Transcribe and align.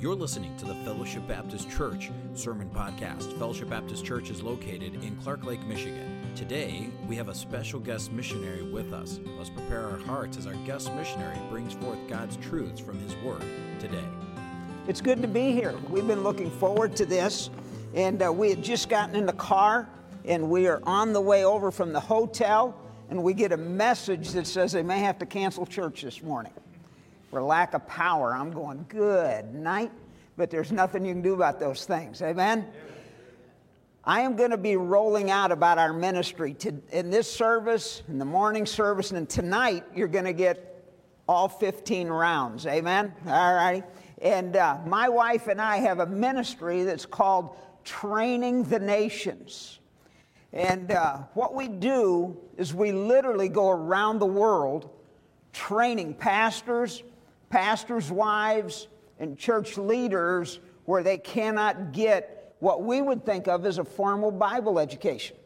You're 0.00 0.14
listening 0.14 0.56
to 0.56 0.64
the 0.64 0.74
Fellowship 0.76 1.28
Baptist 1.28 1.68
Church 1.68 2.10
Sermon 2.32 2.70
Podcast. 2.70 3.38
Fellowship 3.38 3.68
Baptist 3.68 4.02
Church 4.02 4.30
is 4.30 4.42
located 4.42 4.94
in 5.04 5.14
Clark 5.16 5.44
Lake, 5.44 5.62
Michigan. 5.66 6.22
Today, 6.34 6.88
we 7.06 7.16
have 7.16 7.28
a 7.28 7.34
special 7.34 7.78
guest 7.78 8.10
missionary 8.10 8.62
with 8.62 8.94
us. 8.94 9.20
Let's 9.36 9.50
prepare 9.50 9.84
our 9.84 9.98
hearts 9.98 10.38
as 10.38 10.46
our 10.46 10.54
guest 10.64 10.90
missionary 10.94 11.36
brings 11.50 11.74
forth 11.74 11.98
God's 12.08 12.38
truths 12.38 12.80
from 12.80 12.98
His 13.00 13.14
Word 13.16 13.44
today. 13.78 14.02
It's 14.88 15.02
good 15.02 15.20
to 15.20 15.28
be 15.28 15.52
here. 15.52 15.74
We've 15.90 16.06
been 16.06 16.22
looking 16.22 16.50
forward 16.50 16.96
to 16.96 17.04
this, 17.04 17.50
and 17.92 18.22
uh, 18.22 18.32
we 18.32 18.48
had 18.48 18.64
just 18.64 18.88
gotten 18.88 19.14
in 19.14 19.26
the 19.26 19.34
car, 19.34 19.86
and 20.24 20.48
we 20.48 20.66
are 20.66 20.80
on 20.84 21.12
the 21.12 21.20
way 21.20 21.44
over 21.44 21.70
from 21.70 21.92
the 21.92 22.00
hotel, 22.00 22.74
and 23.10 23.22
we 23.22 23.34
get 23.34 23.52
a 23.52 23.58
message 23.58 24.30
that 24.30 24.46
says 24.46 24.72
they 24.72 24.82
may 24.82 25.00
have 25.00 25.18
to 25.18 25.26
cancel 25.26 25.66
church 25.66 26.00
this 26.00 26.22
morning 26.22 26.52
for 27.30 27.40
lack 27.42 27.74
of 27.74 27.86
power. 27.86 28.34
I'm 28.34 28.50
going, 28.50 28.84
good 28.88 29.54
night, 29.54 29.92
but 30.36 30.50
there's 30.50 30.72
nothing 30.72 31.04
you 31.04 31.14
can 31.14 31.22
do 31.22 31.34
about 31.34 31.60
those 31.60 31.84
things. 31.84 32.20
Amen? 32.20 32.66
I 34.04 34.20
am 34.22 34.34
going 34.34 34.50
to 34.50 34.58
be 34.58 34.76
rolling 34.76 35.30
out 35.30 35.52
about 35.52 35.78
our 35.78 35.92
ministry 35.92 36.54
to, 36.54 36.74
in 36.90 37.10
this 37.10 37.32
service, 37.32 38.02
in 38.08 38.18
the 38.18 38.24
morning 38.24 38.66
service, 38.66 39.12
and 39.12 39.28
tonight 39.28 39.84
you're 39.94 40.08
going 40.08 40.24
to 40.24 40.32
get 40.32 40.66
all 41.28 41.48
15 41.48 42.08
rounds. 42.08 42.66
Amen? 42.66 43.12
All 43.26 43.54
right. 43.54 43.84
And 44.20 44.56
uh, 44.56 44.78
my 44.84 45.08
wife 45.08 45.46
and 45.46 45.60
I 45.60 45.76
have 45.76 46.00
a 46.00 46.06
ministry 46.06 46.82
that's 46.82 47.06
called 47.06 47.56
Training 47.84 48.64
the 48.64 48.80
Nations. 48.80 49.78
And 50.52 50.90
uh, 50.90 51.18
what 51.34 51.54
we 51.54 51.68
do 51.68 52.36
is 52.56 52.74
we 52.74 52.90
literally 52.90 53.48
go 53.48 53.70
around 53.70 54.18
the 54.18 54.26
world 54.26 54.90
training 55.52 56.14
pastors, 56.14 57.02
pastors' 57.50 58.10
wives, 58.10 58.88
and 59.18 59.36
church 59.38 59.76
leaders 59.76 60.58
where 60.86 61.02
they 61.02 61.18
cannot 61.18 61.92
get 61.92 62.54
what 62.58 62.82
we 62.82 63.00
would 63.00 63.24
think 63.24 63.46
of 63.46 63.64
as 63.66 63.78
a 63.78 63.84
formal 63.84 64.30
Bible 64.30 64.78
education, 64.78 65.36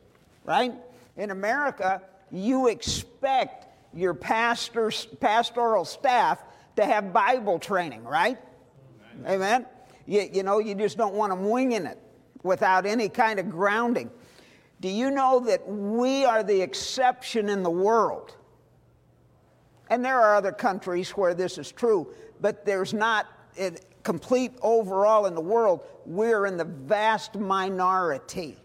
right? 0.45 0.73
In 1.17 1.31
America, 1.31 2.01
you 2.31 2.69
expect 2.69 3.67
your 3.93 4.15
pastor's, 4.15 5.07
pastoral 5.21 5.85
staff 5.85 6.43
to 6.77 6.85
have 6.85 7.13
Bible 7.13 7.59
training, 7.59 8.05
right? 8.05 8.39
Amen. 9.21 9.35
Amen? 9.35 9.67
You, 10.07 10.29
you 10.33 10.43
know, 10.43 10.59
you 10.59 10.75
just 10.75 10.97
don't 10.97 11.15
want 11.15 11.31
them 11.31 11.49
winging 11.49 11.87
it 11.87 11.99
without 12.43 12.87
any 12.87 13.09
kind 13.09 13.39
of 13.39 13.51
grounding. 13.51 14.11
Do 14.81 14.89
you 14.89 15.11
know 15.11 15.41
that 15.41 15.67
we 15.69 16.25
are 16.25 16.43
the 16.43 16.61
exception 16.61 17.49
in 17.49 17.63
the 17.63 17.71
world? 17.71 18.37
And 19.91 20.05
there 20.05 20.21
are 20.21 20.35
other 20.35 20.53
countries 20.53 21.11
where 21.11 21.35
this 21.35 21.59
is 21.59 21.71
true, 21.71 22.09
but 22.41 22.65
there's 22.65 22.95
not 22.95 23.27
a 23.59 23.73
complete 24.03 24.53
overall 24.63 25.27
in 25.27 25.35
the 25.35 25.41
world. 25.41 25.85
We're 26.07 26.47
in 26.47 26.57
the 26.57 26.65
vast 26.65 27.37
minority 27.37 28.57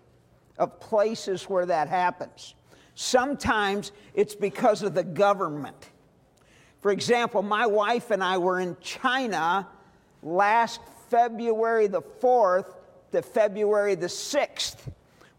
of 0.57 0.79
places 0.79 1.43
where 1.43 1.65
that 1.65 1.87
happens. 1.87 2.55
Sometimes 2.95 3.91
it's 4.13 4.35
because 4.35 4.83
of 4.83 4.93
the 4.93 5.03
government. 5.03 5.89
For 6.81 6.91
example, 6.91 7.41
my 7.41 7.65
wife 7.65 8.11
and 8.11 8.23
I 8.23 8.37
were 8.37 8.59
in 8.59 8.75
China 8.81 9.67
last 10.21 10.81
February 11.09 11.87
the 11.87 12.01
4th 12.01 12.75
to 13.11 13.21
February 13.21 13.95
the 13.95 14.07
6th. 14.07 14.77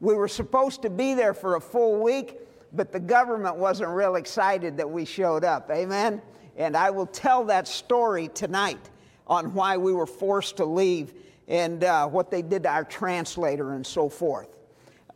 We 0.01 0.15
were 0.15 0.29
supposed 0.29 0.83
to 0.83 0.91
be 0.91 1.15
there 1.15 1.35
for 1.35 1.57
a 1.57 1.61
full 1.61 2.03
week 2.03 2.39
but 2.73 2.93
the 2.93 3.01
government 3.01 3.57
wasn't 3.57 3.91
real 3.91 4.17
excited 4.17 4.77
that 4.77 4.89
we 4.89 5.05
showed 5.05 5.45
up. 5.45 5.71
Amen? 5.71 6.23
And 6.57 6.77
I 6.77 6.91
will 6.91 7.07
tell 7.07 7.45
that 7.45 7.67
story 7.67 8.29
tonight 8.29 8.91
on 9.27 9.55
why 9.55 9.77
we 9.77 9.93
were 9.93 10.07
forced 10.07 10.57
to 10.59 10.65
leave 10.65 11.15
and 11.49 11.83
uh, 11.83 12.07
what 12.07 12.31
they 12.31 12.43
did 12.43 12.63
to 12.65 12.69
our 12.69 12.85
translator 12.85 13.73
and 13.75 13.87
so 13.87 14.09
forth. 14.09 14.57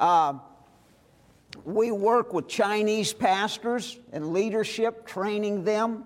Uh, 0.00 0.34
we 1.64 1.92
work 1.92 2.32
with 2.32 2.48
Chinese 2.48 3.12
pastors 3.12 3.98
and 4.12 4.32
leadership, 4.32 5.06
training 5.06 5.64
them. 5.64 6.04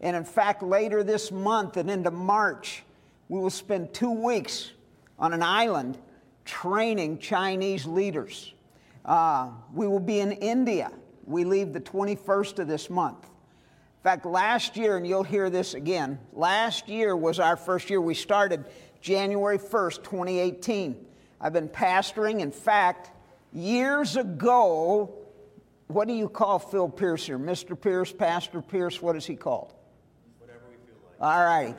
And 0.00 0.16
in 0.16 0.24
fact, 0.24 0.62
later 0.62 1.02
this 1.02 1.30
month 1.30 1.76
and 1.76 1.90
into 1.90 2.10
March, 2.10 2.82
we 3.28 3.38
will 3.38 3.50
spend 3.50 3.92
two 3.92 4.10
weeks 4.10 4.72
on 5.18 5.32
an 5.32 5.42
island 5.42 5.98
training 6.44 7.18
Chinese 7.18 7.86
leaders. 7.86 8.54
Uh, 9.04 9.50
we 9.72 9.86
will 9.86 10.00
be 10.00 10.20
in 10.20 10.32
India. 10.32 10.90
We 11.24 11.44
leave 11.44 11.72
the 11.72 11.80
21st 11.80 12.60
of 12.60 12.68
this 12.68 12.88
month. 12.90 13.24
In 13.24 14.02
fact, 14.02 14.26
last 14.26 14.76
year, 14.76 14.96
and 14.96 15.06
you'll 15.06 15.22
hear 15.22 15.48
this 15.48 15.74
again, 15.74 16.18
last 16.32 16.88
year 16.88 17.16
was 17.16 17.38
our 17.38 17.56
first 17.56 17.88
year. 17.88 18.00
We 18.00 18.14
started 18.14 18.64
January 19.00 19.58
1st, 19.58 20.02
2018. 20.02 21.06
I've 21.40 21.52
been 21.52 21.68
pastoring. 21.68 22.40
In 22.40 22.50
fact, 22.50 23.10
years 23.52 24.16
ago, 24.16 25.14
what 25.88 26.08
do 26.08 26.14
you 26.14 26.28
call 26.28 26.58
Phil 26.58 26.88
Pierce 26.88 27.26
here? 27.26 27.38
Mr. 27.38 27.80
Pierce, 27.80 28.12
Pastor 28.12 28.62
Pierce, 28.62 29.00
what 29.00 29.16
is 29.16 29.26
he 29.26 29.36
called? 29.36 29.74
Whatever 30.38 30.60
we 30.68 30.76
feel 30.86 30.96
like. 31.20 31.36
All 31.36 31.44
right. 31.44 31.76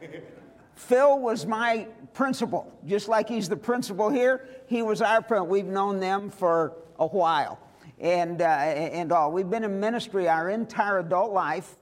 Phil 0.74 1.18
was 1.18 1.46
my 1.46 1.86
principal, 2.14 2.72
just 2.86 3.08
like 3.08 3.28
he's 3.28 3.48
the 3.48 3.56
principal 3.56 4.10
here. 4.10 4.46
He 4.66 4.82
was 4.82 5.02
our 5.02 5.22
principal. 5.22 5.46
We've 5.46 5.64
known 5.64 6.00
them 6.00 6.30
for 6.30 6.72
a 6.98 7.06
while, 7.06 7.58
and 8.00 8.40
uh, 8.40 8.44
and 8.44 9.12
all. 9.12 9.32
We've 9.32 9.48
been 9.48 9.64
in 9.64 9.78
ministry 9.80 10.28
our 10.28 10.50
entire 10.50 10.98
adult 10.98 11.32
life, 11.32 11.76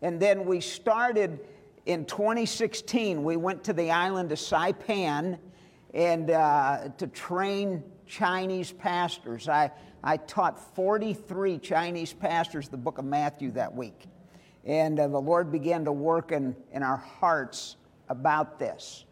and 0.00 0.18
then 0.18 0.44
we 0.44 0.60
started 0.60 1.40
in 1.84 2.04
2016. 2.06 3.22
We 3.22 3.36
went 3.36 3.64
to 3.64 3.72
the 3.72 3.90
island 3.90 4.32
of 4.32 4.38
Saipan, 4.38 5.38
and 5.92 6.30
uh, 6.30 6.88
to 6.96 7.06
train 7.08 7.82
Chinese 8.06 8.72
pastors. 8.72 9.48
I 9.48 9.70
I 10.02 10.16
taught 10.16 10.74
43 10.74 11.58
Chinese 11.58 12.12
pastors 12.14 12.68
the 12.68 12.78
book 12.78 12.96
of 12.96 13.04
Matthew 13.04 13.50
that 13.52 13.74
week, 13.74 14.06
and 14.64 14.98
uh, 14.98 15.08
the 15.08 15.20
Lord 15.20 15.52
began 15.52 15.84
to 15.84 15.92
work 15.92 16.32
in 16.32 16.56
in 16.72 16.82
our 16.82 16.96
hearts 16.96 17.76
about 18.12 18.58
this. 18.58 19.04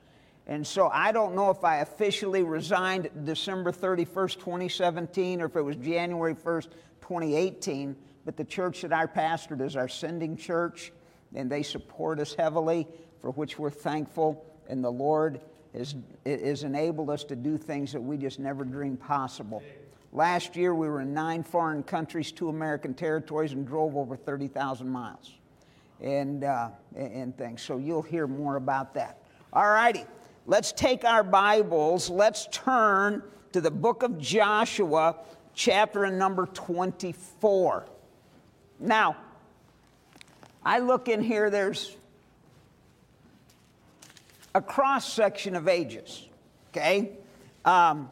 And 0.46 0.66
so 0.66 0.88
I 0.92 1.10
don't 1.10 1.34
know 1.34 1.50
if 1.50 1.64
I 1.64 1.78
officially 1.78 2.42
resigned 2.42 3.08
December 3.24 3.72
31st, 3.72 4.34
2017, 4.34 5.40
or 5.40 5.46
if 5.46 5.56
it 5.56 5.62
was 5.62 5.76
January 5.76 6.34
1st, 6.34 6.68
2018. 7.00 7.96
But 8.24 8.36
the 8.36 8.44
church 8.44 8.82
that 8.82 8.92
I 8.92 9.06
pastored 9.06 9.60
is 9.60 9.74
our 9.74 9.88
sending 9.88 10.36
church, 10.36 10.92
and 11.34 11.50
they 11.50 11.62
support 11.62 12.20
us 12.20 12.34
heavily, 12.34 12.86
for 13.20 13.30
which 13.30 13.58
we're 13.58 13.70
thankful. 13.70 14.44
And 14.68 14.84
the 14.84 14.92
Lord 14.92 15.40
has, 15.74 15.94
has 16.26 16.62
enabled 16.62 17.10
us 17.10 17.24
to 17.24 17.36
do 17.36 17.56
things 17.56 17.92
that 17.92 18.00
we 18.00 18.16
just 18.16 18.38
never 18.38 18.64
dreamed 18.64 19.00
possible. 19.00 19.62
Last 20.12 20.56
year, 20.56 20.74
we 20.74 20.88
were 20.88 21.00
in 21.00 21.14
nine 21.14 21.44
foreign 21.44 21.84
countries, 21.84 22.32
two 22.32 22.48
American 22.48 22.94
territories, 22.94 23.52
and 23.52 23.66
drove 23.66 23.96
over 23.96 24.16
30,000 24.16 24.88
miles 24.88 25.32
and, 26.02 26.44
uh, 26.44 26.68
and 26.96 27.36
things. 27.36 27.62
So 27.62 27.78
you'll 27.78 28.02
hear 28.02 28.26
more 28.26 28.56
about 28.56 28.94
that. 28.94 29.18
All 29.52 29.68
righty, 29.68 30.04
let's 30.46 30.72
take 30.72 31.04
our 31.04 31.22
Bibles, 31.22 32.08
let's 32.08 32.46
turn 32.50 33.22
to 33.52 33.60
the 33.60 33.70
book 33.70 34.02
of 34.02 34.18
Joshua, 34.18 35.16
chapter 35.54 36.08
number 36.10 36.46
24. 36.46 37.86
Now, 38.78 39.16
I 40.64 40.78
look 40.78 41.08
in 41.08 41.22
here, 41.22 41.50
there's 41.50 41.96
a 44.54 44.60
cross 44.60 45.10
section 45.10 45.54
of 45.54 45.68
ages, 45.68 46.28
okay? 46.70 47.10
Um, 47.64 48.10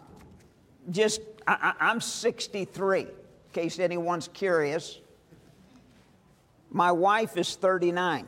just, 0.90 1.20
I, 1.46 1.74
I'm 1.80 2.00
63, 2.00 3.00
in 3.00 3.08
case 3.52 3.78
anyone's 3.78 4.28
curious. 4.28 4.98
My 6.70 6.92
wife 6.92 7.36
is 7.36 7.56
39. 7.56 8.26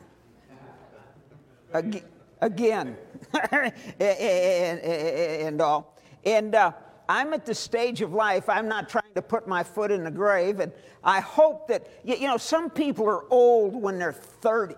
Again, 2.41 2.97
and 3.99 5.61
all. 5.61 5.95
And 6.25 6.55
uh, 6.55 6.71
I'm 7.07 7.33
at 7.33 7.45
the 7.45 7.53
stage 7.53 8.01
of 8.01 8.13
life, 8.13 8.49
I'm 8.49 8.67
not 8.67 8.89
trying 8.89 9.13
to 9.15 9.21
put 9.21 9.47
my 9.47 9.63
foot 9.63 9.91
in 9.91 10.03
the 10.03 10.11
grave. 10.11 10.59
And 10.59 10.71
I 11.03 11.19
hope 11.19 11.67
that, 11.67 11.87
you 12.03 12.27
know, 12.27 12.37
some 12.37 12.69
people 12.69 13.07
are 13.07 13.25
old 13.31 13.75
when 13.75 13.99
they're 13.99 14.13
30. 14.13 14.75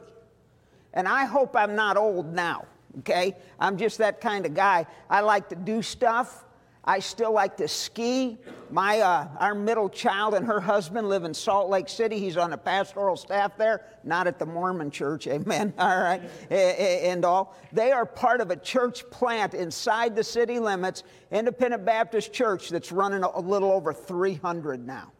And 0.93 1.07
I 1.07 1.25
hope 1.25 1.55
I'm 1.55 1.75
not 1.75 1.95
old 1.97 2.33
now, 2.33 2.65
okay? 2.99 3.35
I'm 3.59 3.77
just 3.77 3.97
that 3.99 4.19
kind 4.21 4.45
of 4.45 4.53
guy. 4.53 4.85
I 5.09 5.21
like 5.21 5.49
to 5.49 5.55
do 5.55 5.81
stuff. 5.81 6.45
I 6.85 6.99
still 6.99 7.31
like 7.31 7.57
to 7.57 7.67
ski. 7.67 8.37
My, 8.69 8.99
uh, 8.99 9.27
our 9.39 9.55
middle 9.55 9.87
child 9.87 10.33
and 10.33 10.45
her 10.45 10.59
husband 10.59 11.07
live 11.07 11.23
in 11.23 11.33
Salt 11.33 11.69
Lake 11.69 11.87
City. 11.87 12.19
He's 12.19 12.35
on 12.35 12.49
the 12.49 12.57
pastoral 12.57 13.15
staff 13.15 13.57
there, 13.57 13.85
not 14.03 14.27
at 14.27 14.37
the 14.37 14.45
Mormon 14.45 14.91
church, 14.91 15.27
amen, 15.27 15.73
all 15.77 16.01
right, 16.01 16.21
and 16.49 17.23
all. 17.23 17.55
They 17.71 17.91
are 17.91 18.05
part 18.05 18.41
of 18.41 18.51
a 18.51 18.55
church 18.55 19.09
plant 19.11 19.53
inside 19.53 20.15
the 20.15 20.23
city 20.23 20.59
limits, 20.59 21.03
Independent 21.31 21.85
Baptist 21.85 22.33
Church, 22.33 22.69
that's 22.69 22.91
running 22.91 23.23
a 23.23 23.39
little 23.39 23.71
over 23.71 23.93
300 23.93 24.85
now, 24.85 25.11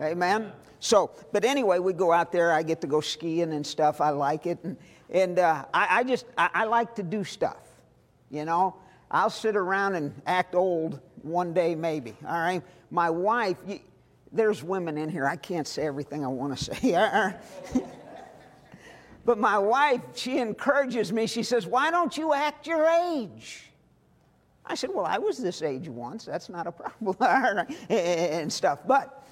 amen? 0.00 0.50
So, 0.80 1.12
but 1.32 1.44
anyway, 1.44 1.78
we 1.78 1.92
go 1.92 2.12
out 2.12 2.32
there. 2.32 2.52
I 2.52 2.62
get 2.62 2.80
to 2.82 2.86
go 2.86 3.00
skiing 3.00 3.52
and 3.52 3.66
stuff. 3.66 4.02
I 4.02 4.10
like 4.10 4.46
it. 4.46 4.58
And 4.62 4.76
And 5.10 5.38
uh, 5.38 5.64
I, 5.72 6.00
I, 6.00 6.04
just, 6.04 6.26
I, 6.36 6.50
I 6.52 6.64
like 6.64 6.94
to 6.96 7.02
do 7.02 7.24
stuff, 7.24 7.62
you 8.30 8.44
know. 8.44 8.74
I'll 9.14 9.30
sit 9.30 9.54
around 9.54 9.94
and 9.94 10.12
act 10.26 10.56
old 10.56 11.00
one 11.22 11.54
day, 11.54 11.76
maybe, 11.76 12.16
all 12.26 12.40
right? 12.40 12.62
My 12.90 13.08
wife, 13.10 13.56
you, 13.64 13.78
there's 14.32 14.64
women 14.64 14.98
in 14.98 15.08
here. 15.08 15.24
I 15.24 15.36
can't 15.36 15.68
say 15.68 15.86
everything 15.86 16.24
I 16.24 16.28
want 16.28 16.58
to 16.58 16.64
say. 16.64 16.92
but 19.24 19.38
my 19.38 19.56
wife, 19.56 20.00
she 20.14 20.38
encourages 20.38 21.12
me. 21.12 21.28
She 21.28 21.44
says, 21.44 21.64
Why 21.64 21.92
don't 21.92 22.16
you 22.16 22.34
act 22.34 22.66
your 22.66 22.88
age? 22.88 23.70
I 24.66 24.74
said, 24.74 24.90
Well, 24.92 25.06
I 25.06 25.18
was 25.18 25.38
this 25.38 25.62
age 25.62 25.88
once. 25.88 26.24
That's 26.24 26.48
not 26.48 26.66
a 26.66 26.72
problem. 26.72 27.66
and 27.88 28.52
stuff. 28.52 28.80
But 28.84 29.24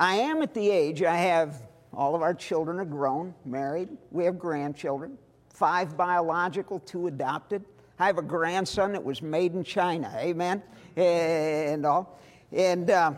I 0.00 0.16
am 0.16 0.40
at 0.40 0.54
the 0.54 0.70
age, 0.70 1.02
I 1.02 1.16
have 1.16 1.60
all 1.92 2.14
of 2.14 2.22
our 2.22 2.34
children 2.34 2.80
are 2.80 2.86
grown, 2.86 3.34
married. 3.44 3.90
We 4.10 4.24
have 4.24 4.38
grandchildren, 4.38 5.18
five 5.50 5.94
biological, 5.94 6.78
two 6.80 7.06
adopted. 7.06 7.62
I 7.98 8.06
have 8.06 8.18
a 8.18 8.22
grandson 8.22 8.92
that 8.92 9.04
was 9.04 9.22
made 9.22 9.54
in 9.54 9.62
China. 9.62 10.12
Amen. 10.16 10.62
And 10.96 11.86
all. 11.86 12.18
And 12.52 12.90
uh, 12.90 13.12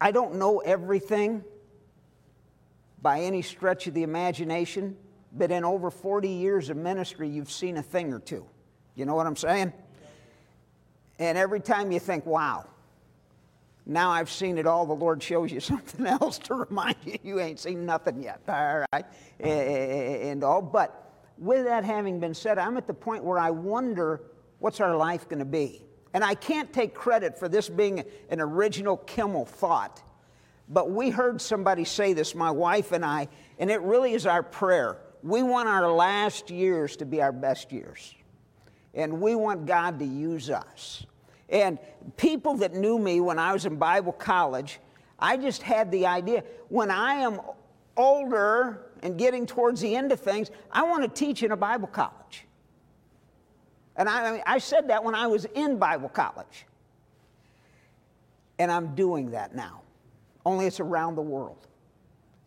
I 0.00 0.12
don't 0.12 0.36
know 0.36 0.58
everything 0.58 1.42
by 3.02 3.20
any 3.20 3.42
stretch 3.42 3.86
of 3.86 3.94
the 3.94 4.02
imagination, 4.02 4.96
but 5.32 5.50
in 5.50 5.64
over 5.64 5.90
40 5.90 6.28
years 6.28 6.70
of 6.70 6.76
ministry, 6.76 7.28
you've 7.28 7.50
seen 7.50 7.76
a 7.76 7.82
thing 7.82 8.12
or 8.12 8.20
two. 8.20 8.44
You 8.94 9.04
know 9.04 9.14
what 9.14 9.26
I'm 9.26 9.36
saying? 9.36 9.72
And 11.18 11.36
every 11.36 11.60
time 11.60 11.90
you 11.90 11.98
think, 11.98 12.26
wow, 12.26 12.64
now 13.86 14.10
I've 14.10 14.30
seen 14.30 14.58
it 14.58 14.66
all, 14.66 14.86
the 14.86 14.94
Lord 14.94 15.22
shows 15.22 15.50
you 15.50 15.60
something 15.60 16.06
else 16.06 16.38
to 16.40 16.54
remind 16.54 16.96
you 17.04 17.18
you 17.22 17.40
ain't 17.40 17.58
seen 17.58 17.84
nothing 17.84 18.22
yet. 18.22 18.40
All 18.48 18.84
right? 18.92 19.04
And 19.40 20.44
all. 20.44 20.62
But 20.62 21.07
with 21.38 21.64
that 21.64 21.84
having 21.84 22.20
been 22.20 22.34
said, 22.34 22.58
I'm 22.58 22.76
at 22.76 22.86
the 22.86 22.94
point 22.94 23.24
where 23.24 23.38
I 23.38 23.50
wonder 23.50 24.22
what's 24.58 24.80
our 24.80 24.96
life 24.96 25.28
going 25.28 25.38
to 25.38 25.44
be? 25.44 25.84
And 26.14 26.24
I 26.24 26.34
can't 26.34 26.72
take 26.72 26.94
credit 26.94 27.38
for 27.38 27.48
this 27.48 27.68
being 27.68 28.04
an 28.30 28.40
original 28.40 28.96
Kimmel 28.96 29.44
thought, 29.44 30.02
but 30.68 30.90
we 30.90 31.10
heard 31.10 31.40
somebody 31.40 31.84
say 31.84 32.12
this, 32.12 32.34
my 32.34 32.50
wife 32.50 32.92
and 32.92 33.04
I, 33.04 33.28
and 33.58 33.70
it 33.70 33.80
really 33.82 34.14
is 34.14 34.26
our 34.26 34.42
prayer. 34.42 34.98
We 35.22 35.42
want 35.42 35.68
our 35.68 35.90
last 35.90 36.50
years 36.50 36.96
to 36.96 37.06
be 37.06 37.20
our 37.22 37.32
best 37.32 37.72
years, 37.72 38.14
and 38.94 39.20
we 39.20 39.34
want 39.34 39.66
God 39.66 39.98
to 39.98 40.04
use 40.04 40.50
us. 40.50 41.06
And 41.48 41.78
people 42.16 42.54
that 42.58 42.74
knew 42.74 42.98
me 42.98 43.20
when 43.20 43.38
I 43.38 43.52
was 43.52 43.64
in 43.64 43.76
Bible 43.76 44.12
college, 44.12 44.80
I 45.18 45.36
just 45.36 45.62
had 45.62 45.90
the 45.90 46.06
idea 46.06 46.44
when 46.68 46.90
I 46.90 47.14
am 47.14 47.40
older 47.96 48.87
and 49.02 49.18
getting 49.18 49.46
towards 49.46 49.80
the 49.80 49.94
end 49.94 50.12
of 50.12 50.20
things, 50.20 50.50
I 50.70 50.82
want 50.82 51.02
to 51.02 51.08
teach 51.08 51.42
in 51.42 51.52
a 51.52 51.56
Bible 51.56 51.88
college. 51.88 52.46
And 53.96 54.08
I, 54.08 54.28
I, 54.28 54.32
mean, 54.32 54.42
I 54.46 54.58
said 54.58 54.88
that 54.88 55.02
when 55.02 55.14
I 55.14 55.26
was 55.26 55.44
in 55.54 55.78
Bible 55.78 56.08
college. 56.08 56.66
And 58.58 58.72
I'm 58.72 58.94
doing 58.94 59.30
that 59.32 59.54
now, 59.54 59.82
only 60.44 60.66
it's 60.66 60.80
around 60.80 61.14
the 61.14 61.22
world. 61.22 61.66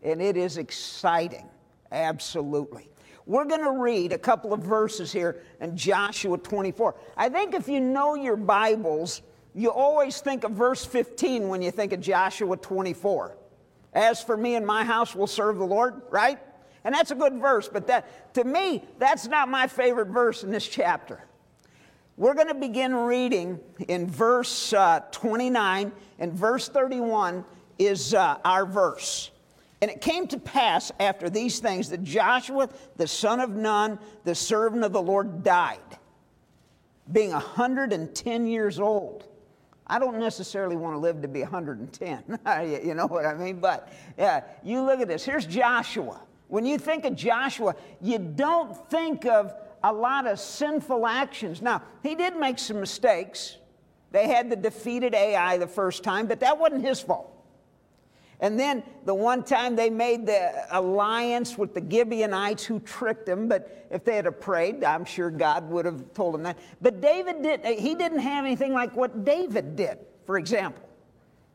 And 0.01 0.21
it 0.21 0.36
is 0.36 0.57
exciting, 0.57 1.48
absolutely. 1.92 2.89
We're 3.25 3.45
going 3.45 3.63
to 3.63 3.71
read 3.71 4.13
a 4.13 4.18
couple 4.18 4.51
of 4.51 4.62
verses 4.62 5.12
here 5.12 5.44
in 5.62 5.77
Joshua 5.77 6.38
24. 6.38 6.95
I 7.15 7.30
think 7.30 7.53
if 7.53 7.68
you 7.69 7.80
know 7.80 8.15
your 8.15 8.36
Bibles, 8.36 9.21
you 9.53 9.69
always 9.69 10.19
think 10.21 10.44
of 10.44 10.51
verse 10.51 10.83
15 10.83 11.48
when 11.48 11.62
you 11.62 11.71
think 11.71 11.94
of 11.94 12.01
Joshua 12.01 12.57
24. 12.57 13.38
As 13.94 14.22
for 14.22 14.38
me 14.38 14.56
and 14.56 14.66
my 14.66 14.84
house, 14.84 15.16
will 15.16 15.28
serve 15.28 15.58
the 15.58 15.66
Lord, 15.66 16.02
right? 16.10 16.40
And 16.84 16.96
that's 16.96 17.12
a 17.12 17.16
good 17.16 17.36
verse, 17.36 17.70
but 17.72 17.88
that 17.88 18.34
to 18.36 18.44
me, 18.44 18.84
that's 18.98 19.28
not 19.28 19.50
my 19.50 19.68
favorite 19.68 20.08
verse 20.08 20.44
in 20.44 20.50
this 20.50 20.68
chapter. 20.68 21.24
We're 22.18 22.34
going 22.34 22.48
to 22.48 22.54
begin 22.54 22.94
reading 22.94 23.60
in 23.88 24.08
verse 24.08 24.74
uh, 24.74 25.02
29, 25.12 25.92
and 26.20 26.34
verse 26.34 26.68
31 26.70 27.46
is 27.80 28.14
uh, 28.14 28.38
our 28.46 28.66
verse. 28.66 29.32
And 29.82 29.90
it 29.90 30.02
came 30.02 30.28
to 30.28 30.38
pass 30.38 30.92
after 31.00 31.30
these 31.30 31.60
things 31.60 31.90
that 31.90 32.04
Joshua, 32.04 32.70
the 32.98 33.08
son 33.08 33.40
of 33.40 33.52
Nun, 33.52 33.98
the 34.24 34.36
servant 34.36 34.84
of 34.84 34.94
the 34.94 35.02
Lord, 35.02 35.44
died, 35.44 35.80
being 37.12 37.32
110 37.32 38.46
years 38.46 38.80
old. 38.80 39.26
I 39.92 40.00
don't 40.00 40.20
necessarily 40.20 40.78
want 40.78 40.96
to 40.96 41.00
live 41.00 41.22
to 41.22 41.28
be 41.28 41.42
110. 41.42 42.24
you 42.86 42.94
know 42.94 43.08
what 43.08 43.26
I 43.26 43.34
mean? 43.34 43.60
But 43.60 43.92
yeah, 44.18 44.46
you 44.64 44.82
look 44.82 45.02
at 45.02 45.10
this. 45.10 45.26
Here's 45.26 45.46
Joshua. 45.46 46.22
When 46.48 46.66
you 46.66 46.78
think 46.78 47.04
of 47.04 47.14
Joshua, 47.14 47.76
you 48.00 48.18
don't 48.18 48.90
think 48.90 49.26
of 49.26 49.54
a 49.84 49.92
lot 49.92 50.28
of 50.28 50.40
sinful 50.40 51.06
actions. 51.06 51.62
Now, 51.62 51.82
he 52.04 52.16
did 52.16 52.38
make 52.38 52.58
some 52.58 52.80
mistakes. 52.80 53.58
They 54.12 54.30
had 54.30 54.50
the 54.50 54.56
defeated 54.56 55.14
Ai 55.14 55.58
the 55.58 55.68
first 55.68 56.04
time, 56.04 56.26
but 56.26 56.40
that 56.40 56.58
wasn't 56.58 56.86
his 56.86 57.02
fault. 57.02 57.31
And 58.42 58.60
then 58.60 58.82
the 59.06 59.14
one 59.14 59.44
time 59.44 59.76
they 59.76 59.92
made 59.92 60.26
the 60.26 60.66
alliance 60.76 61.60
with 61.60 61.76
the 61.76 61.86
Gibeonites 61.88 62.66
who 62.66 62.80
tricked 62.80 63.28
them, 63.28 63.48
but 63.48 63.88
if 63.92 64.04
they 64.04 64.16
had 64.16 64.42
prayed, 64.42 64.84
I'm 64.84 65.06
sure 65.06 65.30
God 65.30 65.70
would 65.70 65.86
have 65.86 66.12
told 66.16 66.34
them 66.34 66.44
that. 66.44 66.58
But 66.82 67.02
David 67.02 67.44
didn't, 67.44 67.80
he 67.80 67.94
didn't 67.94 68.20
have 68.20 68.44
anything 68.44 68.74
like 68.74 68.96
what 68.96 69.24
David 69.24 69.76
did, 69.76 70.00
for 70.26 70.40
example. 70.40 70.84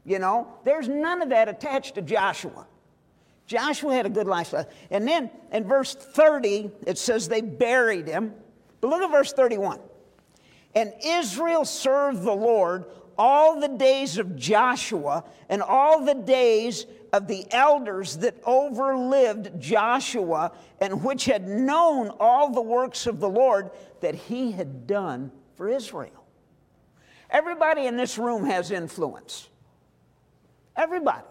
You 0.04 0.20
know, 0.20 0.46
there's 0.64 0.88
none 0.88 1.22
of 1.22 1.30
that 1.30 1.48
attached 1.48 1.96
to 1.96 2.02
Joshua. 2.02 2.68
Joshua 3.48 3.92
had 3.92 4.06
a 4.06 4.10
good 4.10 4.28
lifestyle. 4.28 4.68
And 4.90 5.08
then 5.08 5.30
in 5.52 5.64
verse 5.64 5.92
30, 5.92 6.70
it 6.86 6.98
says 6.98 7.28
they 7.28 7.40
buried 7.40 8.06
him. 8.06 8.32
But 8.80 8.90
look 8.90 9.02
at 9.02 9.10
verse 9.10 9.32
31. 9.32 9.80
And 10.76 10.92
Israel 11.04 11.64
served 11.64 12.22
the 12.22 12.32
Lord 12.34 12.84
all 13.18 13.60
the 13.60 13.68
days 13.68 14.18
of 14.18 14.36
Joshua 14.36 15.24
and 15.48 15.62
all 15.62 16.04
the 16.04 16.14
days 16.14 16.86
of 17.12 17.26
the 17.28 17.46
elders 17.50 18.18
that 18.18 18.42
overlived 18.44 19.58
Joshua 19.58 20.52
and 20.80 21.02
which 21.02 21.24
had 21.24 21.48
known 21.48 22.10
all 22.20 22.52
the 22.52 22.60
works 22.60 23.06
of 23.06 23.20
the 23.20 23.28
Lord 23.28 23.70
that 24.00 24.14
he 24.14 24.52
had 24.52 24.86
done 24.86 25.32
for 25.54 25.68
Israel. 25.68 26.24
Everybody 27.30 27.86
in 27.86 27.96
this 27.96 28.18
room 28.18 28.44
has 28.46 28.70
influence. 28.70 29.48
Everybody. 30.76 31.24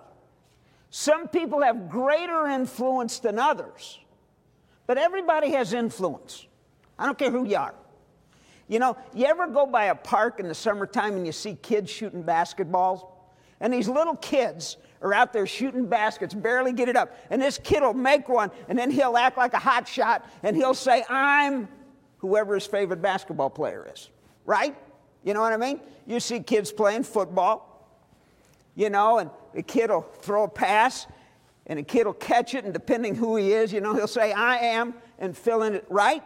Some 0.90 1.28
people 1.28 1.62
have 1.62 1.90
greater 1.90 2.48
influence 2.48 3.20
than 3.20 3.38
others, 3.38 4.00
but 4.88 4.98
everybody 4.98 5.52
has 5.52 5.74
influence. 5.74 6.48
I 6.98 7.06
don't 7.06 7.18
care 7.18 7.32
who 7.32 7.46
you 7.46 7.58
are. 7.58 7.76
You 8.68 8.80
know, 8.80 8.98
you 9.14 9.26
ever 9.26 9.48
go 9.48 9.66
by 9.66 9.86
a 9.86 9.96
park 9.96 10.40
in 10.40 10.48
the 10.48 10.56
summertime 10.56 11.16
and 11.16 11.26
you 11.26 11.32
see 11.32 11.56
kids 11.56 11.92
shooting 11.92 12.24
basketballs? 12.24 13.08
And 13.60 13.72
these 13.74 13.88
little 13.88 14.16
kids 14.16 14.78
are 15.02 15.14
out 15.14 15.34
there 15.34 15.46
shooting 15.46 15.86
baskets, 15.86 16.34
barely 16.34 16.74
get 16.74 16.90
it 16.90 16.96
up. 16.96 17.16
And 17.30 17.42
this 17.42 17.60
kid 17.64 17.84
will 17.84 17.94
make 17.94 18.28
one, 18.28 18.52
and 18.68 18.78
then 18.78 18.90
he'll 18.90 19.18
act 19.18 19.38
like 19.38 19.54
a 19.54 19.60
hot 19.60 19.88
shot, 19.88 20.28
and 20.44 20.56
he'll 20.56 20.74
say, 20.74 21.04
I'm 21.10 21.68
whoever 22.18 22.56
his 22.56 22.66
favorite 22.66 23.02
basketball 23.02 23.50
player 23.50 23.88
is. 23.94 24.10
Right? 24.46 24.76
You 25.24 25.34
know 25.34 25.42
what 25.42 25.54
I 25.54 25.58
mean? 25.58 25.80
You 26.06 26.20
see 26.20 26.40
kids 26.40 26.72
playing 26.72 27.04
football, 27.04 27.88
you 28.76 28.90
know, 28.90 29.20
and 29.20 29.30
the 29.54 29.64
kid 29.64 29.90
will 29.90 30.02
throw 30.02 30.44
a 30.44 30.50
pass, 30.50 31.08
and 31.68 31.80
the 31.80 31.84
kid 31.84 32.06
will 32.06 32.14
catch 32.14 32.56
it, 32.56 32.64
and 32.64 32.74
depending 32.74 33.16
who 33.16 33.36
he 33.36 33.54
is, 33.54 33.72
you 33.72 33.82
know, 33.82 33.94
he'll 33.96 34.08
say, 34.08 34.34
I 34.34 34.58
am, 34.58 34.96
and 35.20 35.36
fill 35.36 35.64
in 35.64 35.76
it, 35.76 35.86
right? 35.90 36.24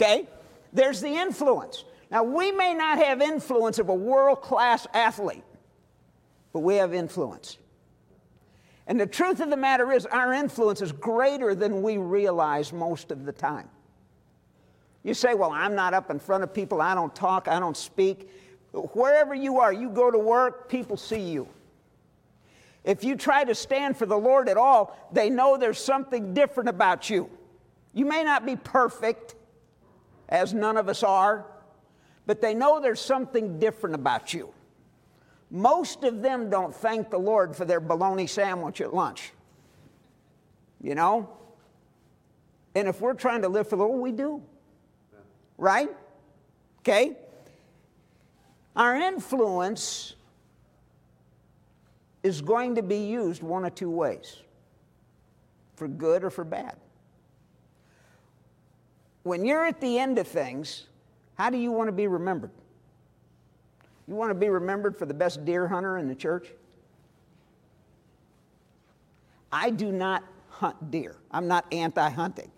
Okay? 0.00 0.28
There's 0.72 1.00
the 1.00 1.08
influence. 1.08 1.84
Now, 2.10 2.22
we 2.22 2.52
may 2.52 2.72
not 2.72 2.98
have 2.98 3.20
influence 3.20 3.78
of 3.78 3.88
a 3.88 3.94
world 3.94 4.40
class 4.40 4.86
athlete, 4.94 5.42
but 6.52 6.60
we 6.60 6.76
have 6.76 6.94
influence. 6.94 7.58
And 8.86 8.98
the 8.98 9.06
truth 9.06 9.40
of 9.40 9.50
the 9.50 9.56
matter 9.56 9.92
is, 9.92 10.06
our 10.06 10.32
influence 10.32 10.80
is 10.80 10.92
greater 10.92 11.54
than 11.54 11.82
we 11.82 11.98
realize 11.98 12.72
most 12.72 13.10
of 13.10 13.26
the 13.26 13.32
time. 13.32 13.68
You 15.02 15.14
say, 15.14 15.34
Well, 15.34 15.50
I'm 15.50 15.74
not 15.74 15.92
up 15.92 16.10
in 16.10 16.18
front 16.18 16.44
of 16.44 16.54
people, 16.54 16.80
I 16.80 16.94
don't 16.94 17.14
talk, 17.14 17.48
I 17.48 17.58
don't 17.58 17.76
speak. 17.76 18.30
Wherever 18.72 19.34
you 19.34 19.58
are, 19.58 19.72
you 19.72 19.90
go 19.90 20.10
to 20.10 20.18
work, 20.18 20.68
people 20.68 20.96
see 20.96 21.20
you. 21.20 21.48
If 22.84 23.04
you 23.04 23.16
try 23.16 23.44
to 23.44 23.54
stand 23.54 23.96
for 23.96 24.06
the 24.06 24.16
Lord 24.16 24.48
at 24.48 24.56
all, 24.56 24.96
they 25.12 25.28
know 25.28 25.56
there's 25.56 25.78
something 25.78 26.32
different 26.32 26.68
about 26.68 27.10
you. 27.10 27.28
You 27.92 28.06
may 28.06 28.22
not 28.22 28.46
be 28.46 28.56
perfect, 28.56 29.34
as 30.28 30.52
none 30.52 30.76
of 30.76 30.88
us 30.88 31.02
are, 31.02 31.46
but 32.26 32.40
they 32.40 32.54
know 32.54 32.80
there's 32.80 33.00
something 33.00 33.58
different 33.58 33.94
about 33.94 34.34
you. 34.34 34.52
Most 35.50 36.04
of 36.04 36.20
them 36.20 36.50
don't 36.50 36.74
thank 36.74 37.10
the 37.10 37.18
Lord 37.18 37.56
for 37.56 37.64
their 37.64 37.80
bologna 37.80 38.26
sandwich 38.26 38.80
at 38.80 38.94
lunch. 38.94 39.32
You 40.82 40.94
know? 40.94 41.30
And 42.74 42.86
if 42.86 43.00
we're 43.00 43.14
trying 43.14 43.42
to 43.42 43.48
live 43.48 43.68
for 43.68 43.76
the 43.76 43.84
Lord, 43.84 44.00
we 44.00 44.12
do. 44.12 44.42
Right? 45.56 45.88
Okay? 46.80 47.16
Our 48.76 48.94
influence 48.94 50.14
is 52.22 52.42
going 52.42 52.74
to 52.74 52.82
be 52.82 52.98
used 52.98 53.42
one 53.42 53.64
of 53.64 53.74
two 53.74 53.90
ways 53.90 54.36
for 55.74 55.88
good 55.88 56.24
or 56.24 56.30
for 56.30 56.44
bad. 56.44 56.76
When 59.28 59.44
you're 59.44 59.66
at 59.66 59.78
the 59.78 59.98
end 59.98 60.18
of 60.18 60.26
things, 60.26 60.86
how 61.34 61.50
do 61.50 61.58
you 61.58 61.70
want 61.70 61.88
to 61.88 61.92
be 61.92 62.06
remembered? 62.06 62.50
You 64.06 64.14
want 64.14 64.30
to 64.30 64.34
be 64.34 64.48
remembered 64.48 64.96
for 64.96 65.04
the 65.04 65.12
best 65.12 65.44
deer 65.44 65.68
hunter 65.68 65.98
in 65.98 66.08
the 66.08 66.14
church? 66.14 66.48
I 69.52 69.68
do 69.68 69.92
not 69.92 70.24
hunt 70.48 70.90
deer. 70.90 71.14
I'm 71.30 71.46
not 71.46 71.70
anti 71.74 72.08
hunting. 72.08 72.50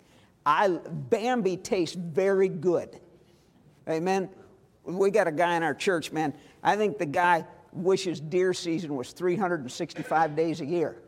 I, 0.45 0.69
Bambi 1.09 1.57
tastes 1.57 1.97
very 1.97 2.47
good. 2.47 3.01
Amen. 3.89 4.29
We 4.85 5.11
got 5.11 5.27
a 5.27 5.31
guy 5.33 5.57
in 5.57 5.63
our 5.63 5.75
church, 5.75 6.13
man. 6.13 6.33
I 6.63 6.77
think 6.77 6.97
the 6.97 7.05
guy 7.05 7.45
wishes 7.73 8.21
deer 8.21 8.53
season 8.53 8.95
was 8.95 9.11
365 9.11 10.37
days 10.37 10.61
a 10.61 10.65
year. 10.65 11.01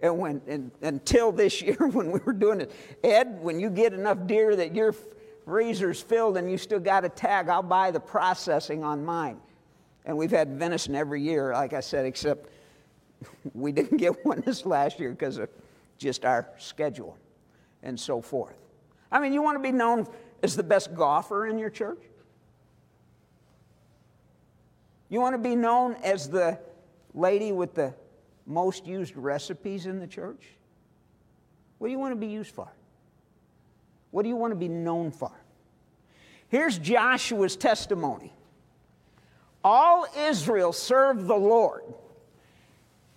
And 0.00 0.18
when 0.18 0.40
and, 0.46 0.70
until 0.82 1.32
this 1.32 1.60
year, 1.60 1.76
when 1.92 2.10
we 2.12 2.20
were 2.20 2.32
doing 2.32 2.60
it, 2.60 2.72
Ed, 3.02 3.38
when 3.40 3.58
you 3.58 3.70
get 3.70 3.92
enough 3.92 4.26
deer 4.26 4.54
that 4.56 4.74
your 4.74 4.94
freezer's 5.44 6.00
filled 6.00 6.36
and 6.36 6.50
you 6.50 6.58
still 6.58 6.78
got 6.78 7.04
a 7.04 7.08
tag, 7.08 7.48
I'll 7.48 7.62
buy 7.62 7.90
the 7.90 8.00
processing 8.00 8.84
on 8.84 9.04
mine. 9.04 9.38
And 10.04 10.16
we've 10.16 10.30
had 10.30 10.58
venison 10.58 10.94
every 10.94 11.22
year, 11.22 11.52
like 11.52 11.72
I 11.72 11.80
said, 11.80 12.06
except 12.06 12.48
we 13.54 13.72
didn't 13.72 13.98
get 13.98 14.24
one 14.24 14.42
this 14.44 14.64
last 14.64 15.00
year 15.00 15.10
because 15.10 15.38
of 15.38 15.48
just 15.98 16.24
our 16.24 16.48
schedule 16.58 17.16
and 17.82 17.98
so 17.98 18.20
forth. 18.20 18.56
I 19.10 19.20
mean, 19.20 19.32
you 19.32 19.42
want 19.42 19.56
to 19.56 19.62
be 19.62 19.72
known 19.72 20.06
as 20.42 20.54
the 20.54 20.62
best 20.62 20.94
golfer 20.94 21.46
in 21.46 21.58
your 21.58 21.70
church? 21.70 22.02
You 25.08 25.20
want 25.20 25.34
to 25.34 25.38
be 25.38 25.56
known 25.56 25.94
as 26.04 26.28
the 26.28 26.58
lady 27.14 27.52
with 27.52 27.74
the 27.74 27.94
most 28.48 28.86
used 28.86 29.16
recipes 29.16 29.86
in 29.86 30.00
the 30.00 30.06
church? 30.06 30.42
What 31.78 31.88
do 31.88 31.92
you 31.92 31.98
want 31.98 32.12
to 32.12 32.16
be 32.16 32.26
used 32.26 32.52
for? 32.52 32.68
What 34.10 34.22
do 34.22 34.28
you 34.28 34.36
want 34.36 34.52
to 34.52 34.56
be 34.56 34.68
known 34.68 35.10
for? 35.10 35.30
Here's 36.48 36.78
Joshua's 36.78 37.56
testimony. 37.56 38.32
All 39.62 40.06
Israel 40.16 40.72
served 40.72 41.26
the 41.26 41.36
Lord 41.36 41.82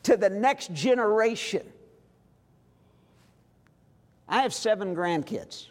to 0.03 0.17
the 0.17 0.29
next 0.29 0.73
generation. 0.73 1.63
I 4.27 4.41
have 4.41 4.53
seven 4.53 4.95
grandkids. 4.95 5.67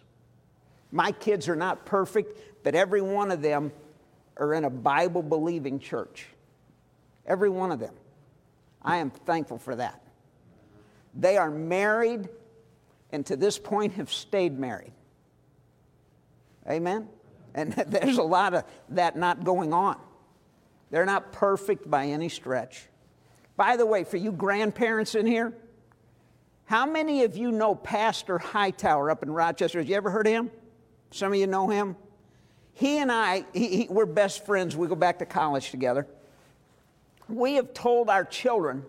My 0.92 1.12
kids 1.12 1.48
are 1.48 1.56
not 1.56 1.84
perfect, 1.84 2.38
but 2.62 2.74
every 2.74 3.02
one 3.02 3.30
of 3.30 3.42
them 3.42 3.72
are 4.36 4.54
in 4.54 4.64
a 4.64 4.70
Bible 4.70 5.22
believing 5.22 5.78
church. 5.78 6.26
Every 7.26 7.50
one 7.50 7.72
of 7.72 7.78
them. 7.78 7.94
I 8.82 8.98
am 8.98 9.10
thankful 9.10 9.58
for 9.58 9.76
that. 9.76 10.02
They 11.14 11.36
are 11.36 11.50
married 11.50 12.28
and 13.12 13.26
to 13.26 13.36
this 13.36 13.58
point 13.58 13.94
have 13.94 14.12
stayed 14.12 14.58
married. 14.58 14.92
Amen? 16.68 17.08
And 17.54 17.72
there's 17.86 18.18
a 18.18 18.22
lot 18.22 18.54
of 18.54 18.64
that 18.90 19.16
not 19.16 19.44
going 19.44 19.72
on. 19.72 19.98
They're 20.90 21.06
not 21.06 21.32
perfect 21.32 21.90
by 21.90 22.06
any 22.06 22.28
stretch. 22.28 22.86
By 23.56 23.76
the 23.76 23.86
way, 23.86 24.04
for 24.04 24.16
you 24.16 24.32
grandparents 24.32 25.14
in 25.14 25.26
here, 25.26 25.52
how 26.64 26.86
many 26.86 27.24
of 27.24 27.36
you 27.36 27.50
know 27.50 27.74
Pastor 27.74 28.38
Hightower 28.38 29.10
up 29.10 29.22
in 29.22 29.30
Rochester? 29.30 29.78
Have 29.78 29.88
you 29.88 29.96
ever 29.96 30.10
heard 30.10 30.26
of 30.26 30.32
him? 30.32 30.50
Some 31.10 31.32
of 31.32 31.38
you 31.38 31.46
know 31.46 31.68
him. 31.68 31.96
He 32.72 32.98
and 32.98 33.10
I, 33.10 33.44
he, 33.52 33.76
he, 33.76 33.86
we're 33.90 34.06
best 34.06 34.46
friends. 34.46 34.76
We 34.76 34.86
go 34.86 34.94
back 34.94 35.18
to 35.18 35.26
college 35.26 35.70
together. 35.70 36.06
We 37.30 37.54
have 37.54 37.72
told 37.74 38.08
our 38.08 38.24
children, 38.24 38.84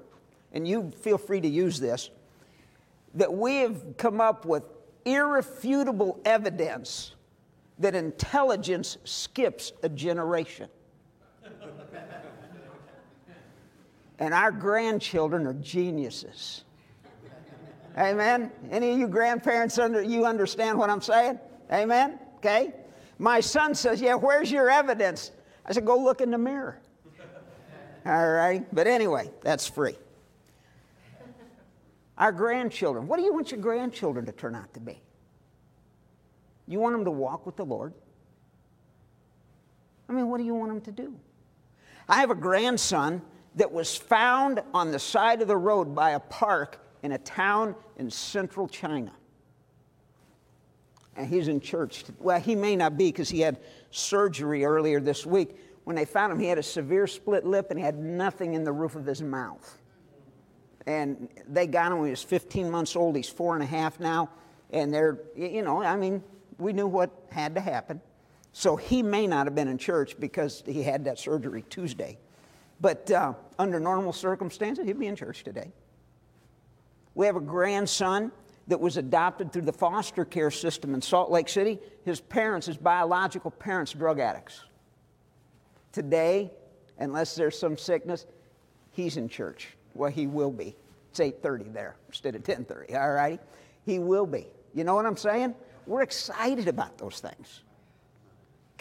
and 0.53 0.67
you 0.67 0.91
feel 1.01 1.17
free 1.17 1.41
to 1.41 1.47
use 1.47 1.79
this, 1.79 2.09
that 3.15 3.33
we 3.33 3.57
have 3.57 3.97
come 3.97 4.21
up 4.21 4.45
with 4.45 4.63
irrefutable 5.05 6.19
evidence 6.25 7.15
that 7.79 7.95
intelligence 7.95 8.97
skips 9.03 9.73
a 9.83 9.89
generation. 9.89 10.69
and 14.19 14.35
our 14.35 14.51
grandchildren 14.51 15.47
are 15.47 15.53
geniuses. 15.55 16.63
Amen. 17.97 18.51
Any 18.69 18.91
of 18.91 18.99
you 18.99 19.07
grandparents 19.07 19.79
under 19.79 20.01
you 20.01 20.25
understand 20.25 20.77
what 20.77 20.89
I'm 20.89 21.01
saying? 21.01 21.39
Amen. 21.71 22.19
Okay. 22.37 22.73
My 23.17 23.39
son 23.39 23.75
says, 23.75 23.99
"Yeah, 23.99 24.13
where's 24.13 24.51
your 24.51 24.69
evidence?" 24.69 25.31
I 25.65 25.73
said, 25.73 25.85
"Go 25.85 25.97
look 25.97 26.21
in 26.21 26.31
the 26.31 26.37
mirror." 26.37 26.79
All 28.05 28.31
right. 28.31 28.65
But 28.73 28.87
anyway, 28.87 29.29
that's 29.41 29.67
free. 29.67 29.95
Our 32.17 32.31
grandchildren. 32.31 33.07
What 33.07 33.17
do 33.17 33.23
you 33.23 33.33
want 33.33 33.51
your 33.51 33.59
grandchildren 33.59 34.25
to 34.25 34.31
turn 34.31 34.55
out 34.55 34.73
to 34.73 34.79
be? 34.79 35.01
You 36.67 36.79
want 36.79 36.93
them 36.95 37.05
to 37.05 37.11
walk 37.11 37.45
with 37.45 37.55
the 37.55 37.65
Lord? 37.65 37.93
I 40.07 40.13
mean, 40.13 40.29
what 40.29 40.37
do 40.37 40.43
you 40.43 40.53
want 40.53 40.71
them 40.71 40.81
to 40.81 40.91
do? 40.91 41.15
I 42.07 42.19
have 42.19 42.31
a 42.31 42.35
grandson 42.35 43.21
that 43.55 43.71
was 43.71 43.95
found 43.95 44.61
on 44.73 44.91
the 44.91 44.99
side 44.99 45.41
of 45.41 45.47
the 45.47 45.57
road 45.57 45.95
by 45.95 46.11
a 46.11 46.19
park 46.19 46.79
in 47.03 47.13
a 47.13 47.17
town 47.17 47.75
in 47.97 48.09
central 48.09 48.67
China. 48.67 49.11
And 51.15 51.27
he's 51.27 51.47
in 51.47 51.59
church. 51.59 52.05
Well, 52.19 52.39
he 52.39 52.55
may 52.55 52.75
not 52.75 52.97
be 52.97 53.07
because 53.07 53.29
he 53.29 53.41
had 53.41 53.59
surgery 53.91 54.63
earlier 54.63 54.99
this 54.99 55.25
week. 55.25 55.57
When 55.91 55.97
they 55.97 56.05
found 56.05 56.31
him, 56.31 56.39
he 56.39 56.47
had 56.47 56.57
a 56.57 56.63
severe 56.63 57.05
split 57.05 57.45
lip 57.45 57.69
and 57.69 57.77
he 57.77 57.83
had 57.83 57.99
nothing 57.99 58.53
in 58.53 58.63
the 58.63 58.71
roof 58.71 58.95
of 58.95 59.05
his 59.05 59.21
mouth. 59.21 59.77
And 60.87 61.27
they 61.49 61.67
got 61.67 61.91
him 61.91 61.97
when 61.97 62.07
he 62.07 62.11
was 62.11 62.23
15 62.23 62.71
months 62.71 62.95
old. 62.95 63.17
He's 63.17 63.27
four 63.27 63.55
and 63.55 63.61
a 63.61 63.65
half 63.65 63.99
now. 63.99 64.29
And 64.69 64.93
they're, 64.93 65.19
you 65.35 65.61
know, 65.61 65.83
I 65.83 65.97
mean, 65.97 66.23
we 66.57 66.71
knew 66.71 66.87
what 66.87 67.11
had 67.29 67.55
to 67.55 67.59
happen. 67.59 67.99
So 68.53 68.77
he 68.77 69.03
may 69.03 69.27
not 69.27 69.47
have 69.47 69.53
been 69.53 69.67
in 69.67 69.77
church 69.77 70.17
because 70.17 70.63
he 70.65 70.81
had 70.81 71.03
that 71.03 71.19
surgery 71.19 71.65
Tuesday. 71.69 72.17
But 72.79 73.11
uh, 73.11 73.33
under 73.59 73.77
normal 73.77 74.13
circumstances, 74.13 74.85
he'd 74.85 74.97
be 74.97 75.07
in 75.07 75.17
church 75.17 75.43
today. 75.43 75.73
We 77.15 77.25
have 77.25 77.35
a 77.35 77.41
grandson 77.41 78.31
that 78.67 78.79
was 78.79 78.95
adopted 78.95 79.51
through 79.51 79.63
the 79.63 79.73
foster 79.73 80.23
care 80.23 80.51
system 80.51 80.95
in 80.95 81.01
Salt 81.01 81.31
Lake 81.31 81.49
City. 81.49 81.79
His 82.05 82.21
parents, 82.21 82.67
his 82.67 82.77
biological 82.77 83.51
parents, 83.51 83.91
drug 83.91 84.21
addicts. 84.21 84.63
Today, 85.91 86.51
unless 86.99 87.35
there's 87.35 87.57
some 87.57 87.77
sickness, 87.77 88.25
he's 88.91 89.17
in 89.17 89.27
church. 89.27 89.69
Well, 89.93 90.11
he 90.11 90.27
will 90.27 90.51
be. 90.51 90.75
It's 91.09 91.19
8:30 91.19 91.73
there 91.73 91.95
instead 92.07 92.35
of 92.35 92.43
10:30. 92.43 92.95
all 92.95 93.11
righty? 93.11 93.39
he 93.83 93.99
will 93.99 94.27
be. 94.27 94.47
You 94.73 94.83
know 94.83 94.95
what 94.95 95.05
I'm 95.05 95.17
saying? 95.17 95.55
We're 95.87 96.03
excited 96.03 96.67
about 96.67 96.97
those 96.97 97.19
things 97.19 97.61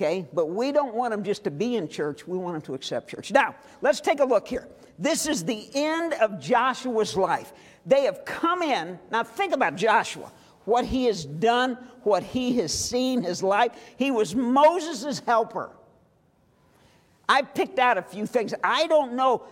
okay? 0.01 0.27
But 0.33 0.47
we 0.47 0.73
don't 0.73 0.95
want 0.95 1.11
them 1.13 1.23
just 1.23 1.45
to 1.45 1.51
be 1.51 1.77
in 1.77 1.89
church, 1.89 2.27
we 2.27 2.39
want 2.39 2.55
them 2.55 2.63
to 2.63 2.75
accept 2.75 3.11
church. 3.11 3.33
Now, 3.33 3.55
let's 3.83 4.01
take 4.01 4.21
a 4.21 4.25
look 4.25 4.49
here. 4.49 4.67
This 4.99 5.27
is 5.27 5.45
the 5.45 5.69
end 5.75 6.15
of 6.15 6.41
Joshua's 6.41 7.17
life. 7.17 7.53
They 7.87 8.03
have 8.03 8.25
come 8.25 8.63
in. 8.63 8.99
Now, 9.11 9.25
think 9.25 9.55
about 9.55 9.77
Joshua, 9.77 10.31
what 10.65 10.85
he 10.85 11.05
has 11.07 11.25
done, 11.25 11.77
what 12.03 12.23
he 12.23 12.57
has 12.59 12.73
seen, 12.73 13.23
his 13.23 13.43
life. 13.43 13.73
He 13.97 14.11
was 14.11 14.35
Moses' 14.35 15.21
helper. 15.21 15.71
I 17.31 17.43
picked 17.43 17.79
out 17.79 17.97
a 17.97 18.03
few 18.03 18.27
things. 18.27 18.53
I 18.65 18.89
don't 18.89 19.13
know. 19.13 19.45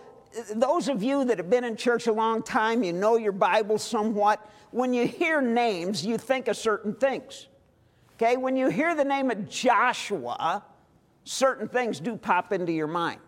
Those 0.53 0.89
of 0.89 1.01
you 1.01 1.23
that 1.23 1.37
have 1.37 1.49
been 1.49 1.63
in 1.63 1.77
church 1.77 2.07
a 2.07 2.11
long 2.11 2.43
time, 2.43 2.83
you 2.83 2.91
know 2.91 3.15
your 3.15 3.31
Bible 3.31 3.77
somewhat. 3.77 4.45
When 4.71 4.93
you 4.93 5.07
hear 5.07 5.39
names, 5.39 6.05
you 6.05 6.17
think 6.17 6.49
of 6.49 6.57
certain 6.57 6.93
things. 6.93 7.47
Okay, 8.15 8.35
when 8.35 8.57
you 8.57 8.67
hear 8.67 8.95
the 8.95 9.05
name 9.05 9.31
of 9.31 9.47
Joshua, 9.47 10.61
certain 11.23 11.69
things 11.69 12.01
do 12.01 12.17
pop 12.17 12.51
into 12.51 12.73
your 12.73 12.87
mind. 12.87 13.21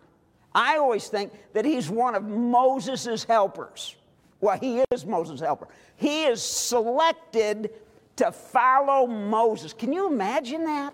I 0.54 0.76
always 0.76 1.08
think 1.08 1.32
that 1.54 1.64
he's 1.64 1.88
one 1.88 2.14
of 2.14 2.24
Moses' 2.24 3.24
helpers. 3.24 3.96
Well, 4.42 4.58
he 4.58 4.84
is 4.90 5.06
Moses' 5.06 5.40
helper. 5.40 5.68
He 5.96 6.24
is 6.24 6.42
selected 6.42 7.70
to 8.16 8.30
follow 8.30 9.06
Moses. 9.06 9.72
Can 9.72 9.94
you 9.94 10.08
imagine 10.08 10.64
that? 10.64 10.92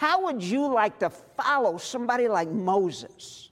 How 0.00 0.22
would 0.22 0.42
you 0.42 0.66
like 0.66 0.98
to 1.00 1.10
follow 1.10 1.76
somebody 1.76 2.26
like 2.26 2.48
Moses? 2.48 3.50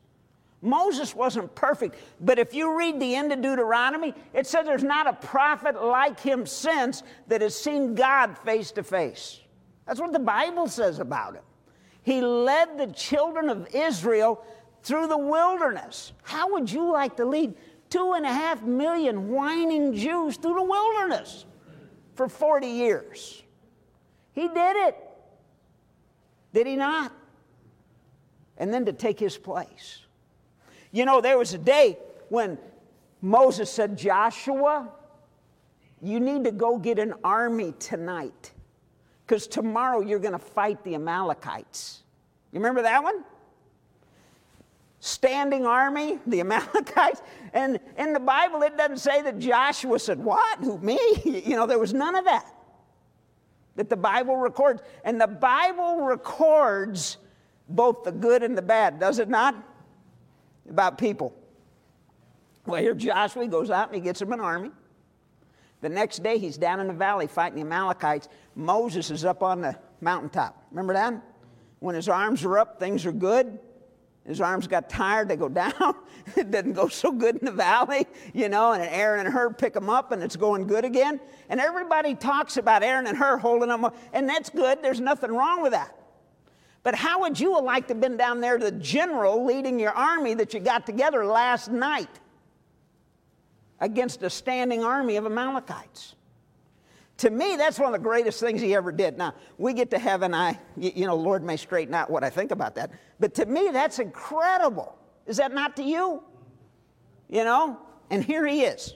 Moses 0.62 1.14
wasn't 1.14 1.54
perfect, 1.54 1.96
but 2.22 2.38
if 2.38 2.54
you 2.54 2.74
read 2.74 2.98
the 2.98 3.14
end 3.14 3.32
of 3.32 3.42
Deuteronomy, 3.42 4.14
it 4.32 4.46
says 4.46 4.64
there's 4.64 4.82
not 4.82 5.06
a 5.06 5.12
prophet 5.12 5.84
like 5.84 6.18
him 6.18 6.46
since 6.46 7.02
that 7.26 7.42
has 7.42 7.54
seen 7.54 7.94
God 7.94 8.38
face 8.38 8.70
to 8.72 8.82
face. 8.82 9.40
That's 9.86 10.00
what 10.00 10.14
the 10.14 10.18
Bible 10.18 10.68
says 10.68 11.00
about 11.00 11.34
him. 11.34 11.42
He 12.02 12.22
led 12.22 12.78
the 12.78 12.86
children 12.94 13.50
of 13.50 13.68
Israel 13.74 14.42
through 14.82 15.08
the 15.08 15.18
wilderness. 15.18 16.14
How 16.22 16.50
would 16.52 16.72
you 16.72 16.90
like 16.90 17.14
to 17.18 17.26
lead 17.26 17.52
two 17.90 18.14
and 18.14 18.24
a 18.24 18.32
half 18.32 18.62
million 18.62 19.28
whining 19.28 19.94
Jews 19.94 20.38
through 20.38 20.54
the 20.54 20.62
wilderness 20.62 21.44
for 22.14 22.26
40 22.26 22.66
years? 22.66 23.42
He 24.32 24.48
did 24.48 24.76
it. 24.88 25.07
Did 26.52 26.66
he 26.66 26.76
not? 26.76 27.12
And 28.56 28.72
then 28.72 28.84
to 28.86 28.92
take 28.92 29.20
his 29.20 29.36
place. 29.36 30.00
You 30.90 31.04
know, 31.04 31.20
there 31.20 31.38
was 31.38 31.54
a 31.54 31.58
day 31.58 31.98
when 32.28 32.58
Moses 33.20 33.70
said, 33.70 33.96
Joshua, 33.96 34.88
you 36.00 36.20
need 36.20 36.44
to 36.44 36.52
go 36.52 36.78
get 36.78 36.98
an 36.98 37.14
army 37.24 37.74
tonight 37.78 38.52
because 39.26 39.46
tomorrow 39.46 40.00
you're 40.00 40.18
going 40.18 40.32
to 40.32 40.38
fight 40.38 40.82
the 40.84 40.94
Amalekites. 40.94 42.02
You 42.52 42.60
remember 42.60 42.82
that 42.82 43.02
one? 43.02 43.24
Standing 45.00 45.66
army, 45.66 46.18
the 46.26 46.40
Amalekites. 46.40 47.22
And 47.52 47.78
in 47.96 48.12
the 48.12 48.20
Bible, 48.20 48.62
it 48.62 48.76
doesn't 48.76 48.98
say 48.98 49.22
that 49.22 49.38
Joshua 49.38 49.98
said, 49.98 50.18
What? 50.18 50.60
Who, 50.60 50.78
me? 50.78 50.98
You 51.24 51.56
know, 51.56 51.66
there 51.66 51.78
was 51.78 51.92
none 51.92 52.14
of 52.14 52.24
that. 52.24 52.46
That 53.78 53.88
the 53.88 53.96
Bible 53.96 54.36
records. 54.36 54.82
And 55.04 55.20
the 55.20 55.28
Bible 55.28 56.00
records 56.00 57.16
both 57.68 58.02
the 58.02 58.10
good 58.10 58.42
and 58.42 58.58
the 58.58 58.62
bad, 58.62 58.98
does 58.98 59.20
it 59.20 59.28
not? 59.28 59.54
About 60.68 60.98
people. 60.98 61.32
Well, 62.66 62.82
here 62.82 62.92
Joshua 62.92 63.46
goes 63.46 63.70
out 63.70 63.86
and 63.86 63.94
he 63.94 64.00
gets 64.00 64.20
him 64.20 64.32
an 64.32 64.40
army. 64.40 64.72
The 65.80 65.88
next 65.88 66.24
day, 66.24 66.38
he's 66.38 66.58
down 66.58 66.80
in 66.80 66.88
the 66.88 66.92
valley 66.92 67.28
fighting 67.28 67.54
the 67.54 67.60
Amalekites. 67.62 68.28
Moses 68.56 69.12
is 69.12 69.24
up 69.24 69.44
on 69.44 69.60
the 69.60 69.78
mountaintop. 70.00 70.60
Remember 70.72 70.94
that? 70.94 71.22
When 71.78 71.94
his 71.94 72.08
arms 72.08 72.44
are 72.44 72.58
up, 72.58 72.80
things 72.80 73.06
are 73.06 73.12
good. 73.12 73.60
His 74.28 74.40
arms 74.40 74.66
got 74.66 74.88
tired, 74.88 75.28
they 75.28 75.36
go 75.36 75.48
down. 75.48 75.94
it 76.36 76.50
doesn't 76.50 76.74
go 76.74 76.86
so 76.88 77.10
good 77.10 77.36
in 77.36 77.46
the 77.46 77.52
valley, 77.52 78.06
you 78.32 78.48
know, 78.48 78.72
and 78.72 78.82
Aaron 78.82 79.26
and 79.26 79.34
Hur 79.34 79.50
pick 79.50 79.72
them 79.72 79.90
up 79.90 80.12
and 80.12 80.22
it's 80.22 80.36
going 80.36 80.66
good 80.66 80.84
again. 80.84 81.18
And 81.48 81.58
everybody 81.58 82.14
talks 82.14 82.56
about 82.58 82.82
Aaron 82.82 83.06
and 83.06 83.16
Hur 83.16 83.38
holding 83.38 83.70
them 83.70 83.84
up, 83.84 83.96
and 84.12 84.28
that's 84.28 84.50
good. 84.50 84.82
There's 84.82 85.00
nothing 85.00 85.32
wrong 85.32 85.62
with 85.62 85.72
that. 85.72 85.94
But 86.82 86.94
how 86.94 87.20
would 87.22 87.40
you 87.40 87.54
have 87.56 87.64
liked 87.64 87.88
to 87.88 87.94
have 87.94 88.00
been 88.00 88.16
down 88.16 88.40
there, 88.40 88.58
the 88.58 88.70
general 88.70 89.44
leading 89.44 89.80
your 89.80 89.92
army 89.92 90.34
that 90.34 90.54
you 90.54 90.60
got 90.60 90.86
together 90.86 91.24
last 91.26 91.70
night? 91.70 92.20
against 93.80 94.22
a 94.22 94.30
standing 94.30 94.84
army 94.84 95.16
of 95.16 95.26
Amalekites. 95.26 96.14
To 97.18 97.30
me, 97.30 97.56
that's 97.56 97.78
one 97.78 97.92
of 97.92 98.00
the 98.00 98.04
greatest 98.04 98.38
things 98.40 98.60
he 98.60 98.74
ever 98.74 98.92
did. 98.92 99.18
Now, 99.18 99.34
we 99.58 99.72
get 99.72 99.90
to 99.90 99.98
heaven, 99.98 100.32
I, 100.34 100.58
you 100.76 101.06
know, 101.06 101.16
Lord 101.16 101.42
may 101.42 101.56
straighten 101.56 101.94
out 101.94 102.10
what 102.10 102.22
I 102.22 102.30
think 102.30 102.52
about 102.52 102.76
that. 102.76 102.92
But 103.18 103.34
to 103.34 103.46
me, 103.46 103.70
that's 103.72 103.98
incredible. 103.98 104.96
Is 105.26 105.36
that 105.38 105.52
not 105.52 105.76
to 105.76 105.82
you? 105.82 106.22
You 107.28 107.44
know? 107.44 107.78
And 108.10 108.24
here 108.24 108.46
he 108.46 108.62
is. 108.62 108.94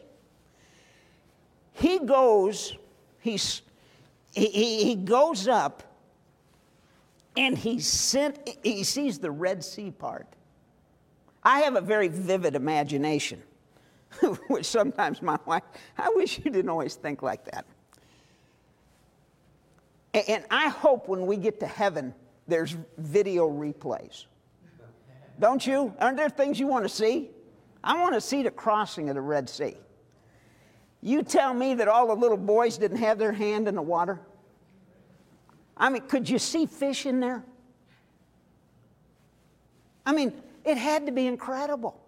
He 1.72 1.98
goes, 1.98 2.76
he's, 3.18 3.62
he, 4.32 4.84
he 4.84 4.94
goes 4.94 5.48
up 5.48 5.82
and 7.36 7.58
he 7.58 7.80
sent, 7.80 8.38
he 8.62 8.84
sees 8.84 9.18
the 9.18 9.30
Red 9.30 9.64
Sea 9.64 9.90
part. 9.90 10.28
I 11.42 11.60
have 11.60 11.74
a 11.74 11.80
very 11.80 12.08
vivid 12.08 12.54
imagination. 12.54 13.42
which 14.48 14.66
sometimes 14.66 15.22
my 15.22 15.38
wife, 15.46 15.62
I 15.96 16.10
wish 16.14 16.38
you 16.38 16.50
didn't 16.50 16.68
always 16.68 16.94
think 16.94 17.22
like 17.22 17.44
that. 17.46 17.64
And 20.14 20.44
I 20.50 20.68
hope 20.68 21.08
when 21.08 21.26
we 21.26 21.36
get 21.36 21.60
to 21.60 21.66
heaven, 21.66 22.14
there's 22.46 22.76
video 22.98 23.48
replays. 23.48 24.26
Don't 25.40 25.66
you? 25.66 25.94
Aren't 25.98 26.18
there 26.18 26.28
things 26.28 26.60
you 26.60 26.66
want 26.66 26.84
to 26.84 26.88
see? 26.88 27.30
I 27.82 28.00
want 28.00 28.14
to 28.14 28.20
see 28.20 28.42
the 28.42 28.50
crossing 28.50 29.08
of 29.08 29.14
the 29.14 29.20
Red 29.20 29.48
Sea. 29.48 29.76
You 31.00 31.22
tell 31.22 31.52
me 31.52 31.74
that 31.74 31.88
all 31.88 32.08
the 32.08 32.14
little 32.14 32.36
boys 32.36 32.78
didn't 32.78 32.98
have 32.98 33.18
their 33.18 33.32
hand 33.32 33.66
in 33.66 33.74
the 33.74 33.82
water? 33.82 34.20
I 35.76 35.88
mean, 35.88 36.02
could 36.02 36.28
you 36.28 36.38
see 36.38 36.66
fish 36.66 37.06
in 37.06 37.18
there? 37.18 37.42
I 40.06 40.12
mean, 40.12 40.32
it 40.64 40.76
had 40.76 41.06
to 41.06 41.12
be 41.12 41.26
incredible. 41.26 41.98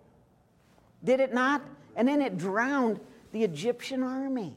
Did 1.03 1.21
it 1.21 1.35
not? 1.35 1.63
and 1.97 2.07
then 2.07 2.21
it 2.21 2.39
drowned 2.39 3.01
the 3.33 3.43
Egyptian 3.43 4.03
army. 4.03 4.57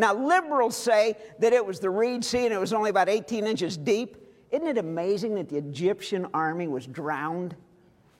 Now, 0.00 0.14
liberals 0.14 0.78
say 0.78 1.14
that 1.40 1.52
it 1.52 1.64
was 1.64 1.78
the 1.78 1.90
Reed 1.90 2.24
Sea 2.24 2.46
and 2.46 2.54
it 2.54 2.58
was 2.58 2.72
only 2.72 2.88
about 2.88 3.10
18 3.10 3.46
inches 3.46 3.76
deep. 3.76 4.16
Isn't 4.50 4.66
it 4.66 4.78
amazing 4.78 5.34
that 5.34 5.50
the 5.50 5.58
Egyptian 5.58 6.26
army 6.32 6.68
was 6.68 6.86
drowned 6.86 7.54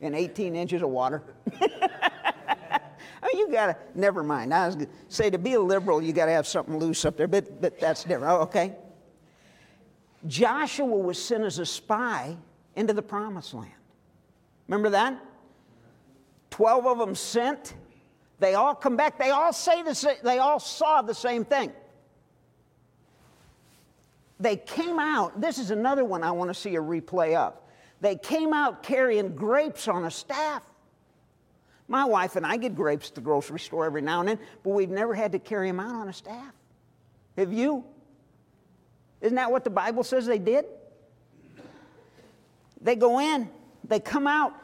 in 0.02 0.14
18 0.14 0.54
inches 0.54 0.82
of 0.82 0.90
water? 0.90 1.22
I 1.62 2.80
mean, 3.22 3.38
you 3.38 3.50
gotta, 3.50 3.78
never 3.94 4.22
mind. 4.22 4.52
I 4.52 4.66
was 4.66 4.76
gonna 4.76 4.88
say 5.08 5.30
to 5.30 5.38
be 5.38 5.54
a 5.54 5.60
liberal, 5.60 6.02
you 6.02 6.12
gotta 6.12 6.32
have 6.32 6.46
something 6.46 6.76
loose 6.76 7.06
up 7.06 7.16
there, 7.16 7.26
but, 7.26 7.62
but 7.62 7.80
that's 7.80 8.04
different. 8.04 8.24
Oh, 8.24 8.42
okay. 8.42 8.74
Joshua 10.26 10.84
was 10.84 11.22
sent 11.22 11.44
as 11.44 11.58
a 11.60 11.66
spy 11.66 12.36
into 12.76 12.92
the 12.92 13.00
promised 13.00 13.54
land. 13.54 13.72
Remember 14.68 14.90
that? 14.90 15.18
12 16.50 16.86
of 16.86 16.98
them 16.98 17.14
sent, 17.14 17.72
they 18.40 18.54
all 18.54 18.74
come 18.74 18.96
back. 18.96 19.18
They 19.18 19.30
all 19.30 19.52
say 19.52 19.82
the 19.82 19.94
same, 19.94 20.16
they 20.24 20.38
all 20.38 20.58
saw 20.58 21.02
the 21.02 21.14
same 21.14 21.44
thing. 21.44 21.72
They 24.40 24.56
came 24.56 24.98
out. 24.98 25.38
This 25.40 25.58
is 25.58 25.70
another 25.70 26.04
one 26.04 26.24
I 26.24 26.30
want 26.32 26.48
to 26.48 26.54
see 26.54 26.74
a 26.74 26.80
replay 26.80 27.36
of. 27.36 27.54
They 28.00 28.16
came 28.16 28.54
out 28.54 28.82
carrying 28.82 29.36
grapes 29.36 29.86
on 29.86 30.06
a 30.06 30.10
staff. 30.10 30.62
My 31.86 32.06
wife 32.06 32.36
and 32.36 32.46
I 32.46 32.56
get 32.56 32.74
grapes 32.74 33.10
at 33.10 33.16
the 33.16 33.20
grocery 33.20 33.60
store 33.60 33.84
every 33.84 34.00
now 34.00 34.20
and 34.20 34.30
then, 34.30 34.38
but 34.62 34.70
we've 34.70 34.90
never 34.90 35.14
had 35.14 35.32
to 35.32 35.38
carry 35.38 35.68
them 35.68 35.78
out 35.78 35.94
on 35.94 36.08
a 36.08 36.12
staff. 36.12 36.54
Have 37.36 37.52
you? 37.52 37.84
Isn't 39.20 39.36
that 39.36 39.50
what 39.50 39.64
the 39.64 39.70
Bible 39.70 40.02
says 40.02 40.24
they 40.24 40.38
did? 40.38 40.64
They 42.80 42.96
go 42.96 43.20
in, 43.20 43.50
they 43.86 44.00
come 44.00 44.26
out. 44.26 44.54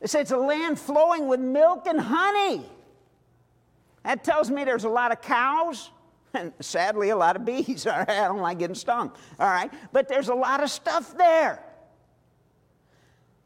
They 0.00 0.06
say 0.06 0.22
it's 0.22 0.30
a 0.30 0.38
land 0.38 0.78
flowing 0.78 1.28
with 1.28 1.40
milk 1.40 1.86
and 1.86 2.00
honey. 2.00 2.64
That 4.06 4.22
tells 4.22 4.52
me 4.52 4.62
there's 4.62 4.84
a 4.84 4.88
lot 4.88 5.10
of 5.10 5.20
cows 5.20 5.90
and 6.32 6.52
sadly 6.60 7.10
a 7.10 7.16
lot 7.16 7.34
of 7.34 7.44
bees. 7.44 7.86
All 7.88 7.98
right, 7.98 8.08
I 8.08 8.28
don't 8.28 8.38
like 8.38 8.60
getting 8.60 8.76
stung. 8.76 9.10
All 9.40 9.48
right, 9.48 9.68
but 9.92 10.06
there's 10.06 10.28
a 10.28 10.34
lot 10.34 10.62
of 10.62 10.70
stuff 10.70 11.16
there. 11.18 11.60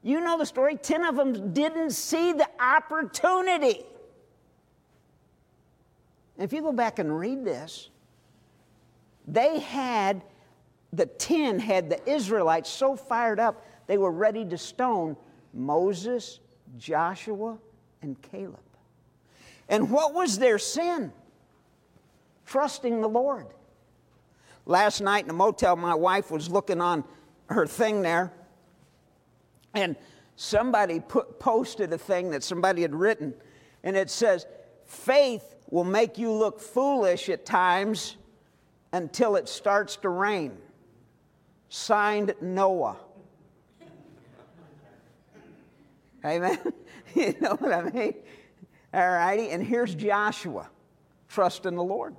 You 0.03 0.21
know 0.21 0.37
the 0.37 0.45
story. 0.45 0.77
Ten 0.77 1.03
of 1.03 1.17
them 1.17 1.55
didn't 1.55 1.93
see 1.93 2.35
the 2.35 2.47
opportunity. 2.61 3.87
If 6.37 6.53
you 6.53 6.61
go 6.61 6.73
back 6.73 6.99
and 6.99 7.19
read 7.19 7.43
this, 7.43 7.89
they 9.27 9.61
had, 9.61 10.23
the 10.93 11.07
ten 11.07 11.59
had 11.59 11.89
the 11.89 12.07
Israelites 12.11 12.69
so 12.69 12.97
fired 12.97 13.41
up, 13.41 13.65
they 13.87 13.97
were 13.97 14.13
ready 14.13 14.45
to 14.45 14.59
stone 14.59 15.17
Moses, 15.55 16.41
Joshua, 16.77 17.57
and 18.03 18.21
Caleb. 18.21 18.61
And 19.71 19.89
what 19.89 20.13
was 20.13 20.39
their 20.39 20.59
sin? 20.59 21.13
Trusting 22.45 23.01
the 23.01 23.09
Lord. 23.09 23.47
Last 24.67 25.01
night 25.01 25.25
in 25.25 25.31
a 25.31 25.35
motel, 25.35 25.77
my 25.77 25.95
wife 25.95 26.31
was 26.31 26.51
looking 26.51 26.81
on 26.81 27.05
her 27.47 27.67
thing 27.67 28.03
there, 28.03 28.33
and 29.75 29.97
somebody 30.37 31.01
put, 31.01 31.39
posted 31.41 31.93
a 31.93 31.99
thing 31.99 32.31
that 32.31 32.43
somebody 32.43 32.83
had 32.83 32.95
written, 32.95 33.33
and 33.83 33.97
it 33.97 34.11
says, 34.11 34.47
Faith 34.85 35.55
will 35.71 35.85
make 35.85 36.19
you 36.19 36.33
look 36.33 36.61
foolish 36.61 37.29
at 37.29 37.47
times 37.47 38.17
until 38.93 39.37
it 39.37 39.49
starts 39.49 39.97
to 39.97 40.09
rain. 40.09 40.59
Signed 41.69 42.35
Noah. 42.41 42.97
Amen? 46.25 46.59
you 47.15 47.35
know 47.41 47.55
what 47.55 47.73
I 47.73 47.83
mean? 47.91 48.15
All 48.93 49.09
righty, 49.09 49.51
and 49.51 49.65
here's 49.65 49.95
Joshua, 49.95 50.69
trust 51.29 51.67
in 51.67 51.77
the 51.77 51.83
Lord. 51.83 52.17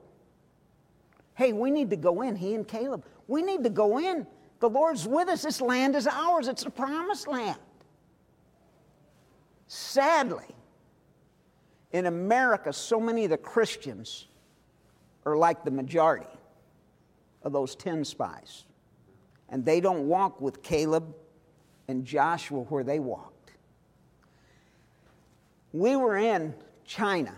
Hey, 1.33 1.53
we 1.53 1.71
need 1.71 1.89
to 1.89 1.97
go 1.97 2.21
in, 2.21 2.35
he 2.35 2.55
and 2.55 2.67
Caleb. 2.67 3.05
We 3.27 3.41
need 3.41 3.63
to 3.63 3.69
go 3.69 3.99
in. 3.99 4.25
The 4.59 4.69
Lord's 4.69 5.07
with 5.07 5.27
us. 5.27 5.41
This 5.41 5.59
land 5.59 5.95
is 5.95 6.07
ours, 6.07 6.47
it's 6.47 6.63
the 6.63 6.69
promised 6.69 7.27
land. 7.27 7.59
Sadly, 9.67 10.45
in 11.91 12.05
America, 12.05 12.71
so 12.71 12.99
many 12.99 13.25
of 13.25 13.31
the 13.31 13.37
Christians 13.37 14.27
are 15.25 15.35
like 15.35 15.63
the 15.63 15.71
majority 15.71 16.27
of 17.43 17.51
those 17.53 17.75
10 17.75 18.05
spies. 18.05 18.65
And 19.49 19.65
they 19.65 19.81
don't 19.81 20.07
walk 20.07 20.39
with 20.39 20.63
Caleb 20.63 21.15
and 21.87 22.05
Joshua 22.05 22.61
where 22.63 22.83
they 22.83 22.99
walk. 22.99 23.30
We 25.73 25.95
were 25.95 26.17
in 26.17 26.53
China, 26.85 27.33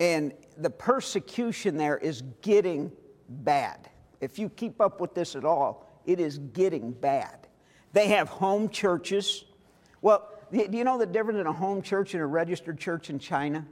and 0.00 0.32
the 0.58 0.70
persecution 0.70 1.76
there 1.76 1.96
is 1.96 2.22
getting 2.40 2.90
bad. 3.28 3.88
If 4.20 4.38
you 4.38 4.48
keep 4.48 4.80
up 4.80 5.00
with 5.00 5.14
this 5.14 5.36
at 5.36 5.44
all, 5.44 5.88
it 6.06 6.18
is 6.18 6.38
getting 6.38 6.90
bad. 6.92 7.46
They 7.92 8.08
have 8.08 8.28
home 8.28 8.68
churches. 8.68 9.44
Well, 10.00 10.28
do 10.50 10.66
you 10.70 10.84
know 10.84 10.98
the 10.98 11.06
difference 11.06 11.38
in 11.38 11.46
a 11.46 11.52
home 11.52 11.82
church 11.82 12.14
and 12.14 12.22
a 12.22 12.26
registered 12.26 12.78
church 12.78 13.10
in 13.10 13.18
China? 13.18 13.64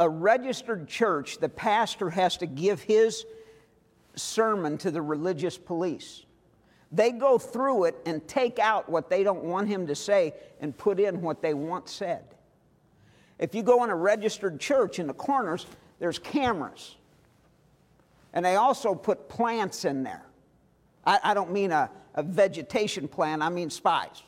A 0.00 0.08
registered 0.08 0.88
church, 0.88 1.38
the 1.38 1.48
pastor 1.48 2.10
has 2.10 2.36
to 2.38 2.46
give 2.46 2.82
his 2.82 3.24
sermon 4.16 4.76
to 4.78 4.90
the 4.90 5.00
religious 5.00 5.56
police. 5.56 6.23
They 6.92 7.10
go 7.10 7.38
through 7.38 7.84
it 7.84 7.96
and 8.06 8.26
take 8.28 8.58
out 8.58 8.88
what 8.88 9.10
they 9.10 9.24
don't 9.24 9.44
want 9.44 9.68
him 9.68 9.86
to 9.88 9.94
say 9.94 10.34
and 10.60 10.76
put 10.76 11.00
in 11.00 11.20
what 11.22 11.42
they 11.42 11.54
want 11.54 11.88
said. 11.88 12.24
If 13.38 13.54
you 13.54 13.62
go 13.62 13.82
in 13.84 13.90
a 13.90 13.96
registered 13.96 14.60
church 14.60 14.98
in 14.98 15.06
the 15.06 15.14
corners, 15.14 15.66
there's 15.98 16.18
cameras. 16.18 16.96
And 18.32 18.44
they 18.44 18.56
also 18.56 18.94
put 18.94 19.28
plants 19.28 19.84
in 19.84 20.02
there. 20.02 20.24
I, 21.04 21.18
I 21.22 21.34
don't 21.34 21.52
mean 21.52 21.72
a, 21.72 21.90
a 22.14 22.22
vegetation 22.22 23.08
plant, 23.08 23.42
I 23.42 23.48
mean 23.48 23.70
spies. 23.70 24.22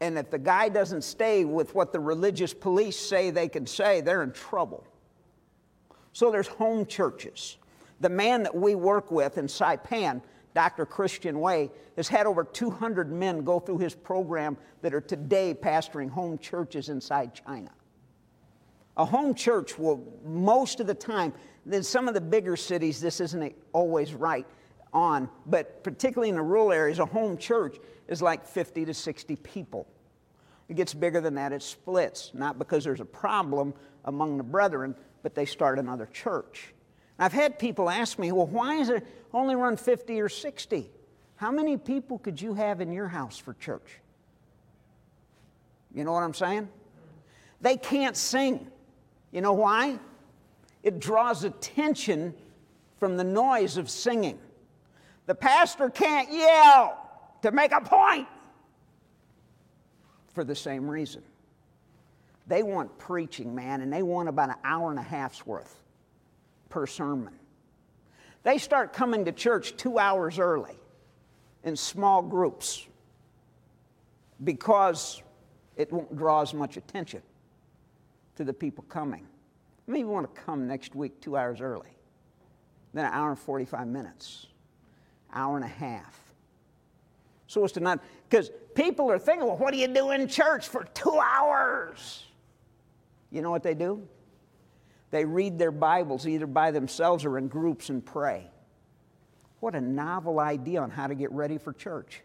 And 0.00 0.16
if 0.16 0.30
the 0.30 0.38
guy 0.38 0.68
doesn't 0.68 1.02
stay 1.02 1.44
with 1.44 1.74
what 1.74 1.92
the 1.92 1.98
religious 1.98 2.54
police 2.54 2.96
say 2.96 3.30
they 3.30 3.48
can 3.48 3.66
say, 3.66 4.00
they're 4.00 4.22
in 4.22 4.32
trouble. 4.32 4.84
So 6.12 6.30
there's 6.30 6.46
home 6.46 6.86
churches. 6.86 7.56
The 8.00 8.08
man 8.08 8.44
that 8.44 8.54
we 8.54 8.76
work 8.76 9.10
with 9.10 9.38
in 9.38 9.46
Saipan, 9.46 10.22
Dr. 10.54 10.86
Christian 10.86 11.40
Way, 11.40 11.70
has 11.96 12.08
had 12.08 12.26
over 12.26 12.44
200 12.44 13.12
men 13.12 13.44
go 13.44 13.60
through 13.60 13.78
his 13.78 13.94
program 13.94 14.56
that 14.82 14.94
are 14.94 15.00
today 15.00 15.54
pastoring 15.54 16.10
home 16.10 16.38
churches 16.38 16.88
inside 16.88 17.34
China. 17.34 17.70
A 18.96 19.04
home 19.04 19.34
church 19.34 19.78
will, 19.78 20.04
most 20.24 20.80
of 20.80 20.86
the 20.86 20.94
time, 20.94 21.32
in 21.70 21.82
some 21.82 22.08
of 22.08 22.14
the 22.14 22.20
bigger 22.20 22.56
cities, 22.56 23.00
this 23.00 23.20
isn't 23.20 23.54
always 23.72 24.14
right 24.14 24.46
on, 24.92 25.28
but 25.46 25.84
particularly 25.84 26.30
in 26.30 26.34
the 26.34 26.42
rural 26.42 26.72
areas, 26.72 26.98
a 26.98 27.06
home 27.06 27.36
church 27.36 27.76
is 28.08 28.22
like 28.22 28.46
50 28.46 28.86
to 28.86 28.94
60 28.94 29.36
people. 29.36 29.86
It 30.68 30.76
gets 30.76 30.94
bigger 30.94 31.20
than 31.20 31.34
that, 31.36 31.52
it 31.52 31.62
splits, 31.62 32.32
not 32.34 32.58
because 32.58 32.84
there's 32.84 33.00
a 33.00 33.04
problem 33.04 33.74
among 34.04 34.36
the 34.36 34.44
brethren, 34.44 34.94
but 35.22 35.34
they 35.34 35.44
start 35.44 35.78
another 35.78 36.06
church. 36.06 36.74
I've 37.18 37.32
had 37.32 37.58
people 37.58 37.90
ask 37.90 38.18
me, 38.18 38.30
well, 38.30 38.46
why 38.46 38.76
is 38.76 38.90
it 38.90 39.04
only 39.32 39.56
run 39.56 39.76
50 39.76 40.20
or 40.20 40.28
60? 40.28 40.88
How 41.36 41.50
many 41.50 41.76
people 41.76 42.18
could 42.18 42.40
you 42.40 42.54
have 42.54 42.80
in 42.80 42.92
your 42.92 43.08
house 43.08 43.38
for 43.38 43.54
church? 43.54 43.98
You 45.94 46.04
know 46.04 46.12
what 46.12 46.22
I'm 46.22 46.34
saying? 46.34 46.68
They 47.60 47.76
can't 47.76 48.16
sing. 48.16 48.70
You 49.32 49.40
know 49.40 49.52
why? 49.52 49.98
It 50.82 51.00
draws 51.00 51.44
attention 51.44 52.34
from 52.98 53.16
the 53.16 53.24
noise 53.24 53.76
of 53.76 53.90
singing. 53.90 54.38
The 55.26 55.34
pastor 55.34 55.90
can't 55.90 56.32
yell 56.32 56.98
to 57.42 57.50
make 57.50 57.72
a 57.72 57.80
point 57.80 58.28
for 60.34 60.44
the 60.44 60.54
same 60.54 60.88
reason. 60.88 61.22
They 62.46 62.62
want 62.62 62.96
preaching, 62.98 63.54
man, 63.54 63.80
and 63.80 63.92
they 63.92 64.02
want 64.02 64.28
about 64.28 64.50
an 64.50 64.56
hour 64.64 64.90
and 64.90 64.98
a 64.98 65.02
half's 65.02 65.44
worth 65.44 65.82
per 66.68 66.86
sermon. 66.86 67.34
They 68.42 68.58
start 68.58 68.92
coming 68.92 69.24
to 69.24 69.32
church 69.32 69.76
two 69.76 69.98
hours 69.98 70.38
early 70.38 70.78
in 71.64 71.76
small 71.76 72.22
groups 72.22 72.86
because 74.42 75.22
it 75.76 75.92
won't 75.92 76.16
draw 76.16 76.42
as 76.42 76.54
much 76.54 76.76
attention 76.76 77.22
to 78.36 78.44
the 78.44 78.52
people 78.52 78.84
coming. 78.88 79.26
Maybe 79.86 80.00
you 80.00 80.08
want 80.08 80.32
to 80.32 80.40
come 80.40 80.66
next 80.66 80.94
week 80.94 81.20
two 81.20 81.36
hours 81.36 81.60
early, 81.60 81.90
then 82.94 83.04
an 83.04 83.12
hour 83.12 83.30
and 83.30 83.38
45 83.38 83.86
minutes 83.88 84.46
hour 85.32 85.56
and 85.56 85.64
a 85.64 85.68
half. 85.68 86.18
So 87.46 87.64
as 87.64 87.72
to 87.72 87.80
not, 87.80 88.00
because 88.28 88.50
people 88.74 89.10
are 89.10 89.18
thinking, 89.18 89.46
well, 89.46 89.56
what 89.56 89.72
do 89.72 89.78
you 89.78 89.88
do 89.88 90.10
in 90.10 90.28
church 90.28 90.68
for 90.68 90.84
two 90.94 91.18
hours? 91.18 92.24
You 93.30 93.42
know 93.42 93.50
what 93.50 93.62
they 93.62 93.74
do? 93.74 94.06
They 95.10 95.24
read 95.24 95.58
their 95.58 95.70
Bibles 95.70 96.26
either 96.26 96.46
by 96.46 96.70
themselves 96.70 97.24
or 97.24 97.38
in 97.38 97.48
groups 97.48 97.88
and 97.88 98.04
pray. 98.04 98.50
What 99.60 99.74
a 99.74 99.80
novel 99.80 100.38
idea 100.38 100.80
on 100.80 100.90
how 100.90 101.06
to 101.06 101.14
get 101.14 101.32
ready 101.32 101.58
for 101.58 101.72
church. 101.72 102.22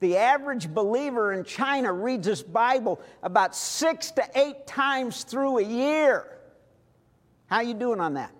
The 0.00 0.16
average 0.16 0.68
believer 0.68 1.32
in 1.32 1.44
China 1.44 1.92
reads 1.92 2.26
his 2.26 2.42
Bible 2.42 3.00
about 3.22 3.54
six 3.54 4.10
to 4.12 4.24
eight 4.34 4.66
times 4.66 5.22
through 5.22 5.58
a 5.58 5.62
year. 5.62 6.26
How 7.46 7.60
you 7.60 7.74
doing 7.74 8.00
on 8.00 8.14
that? 8.14 8.32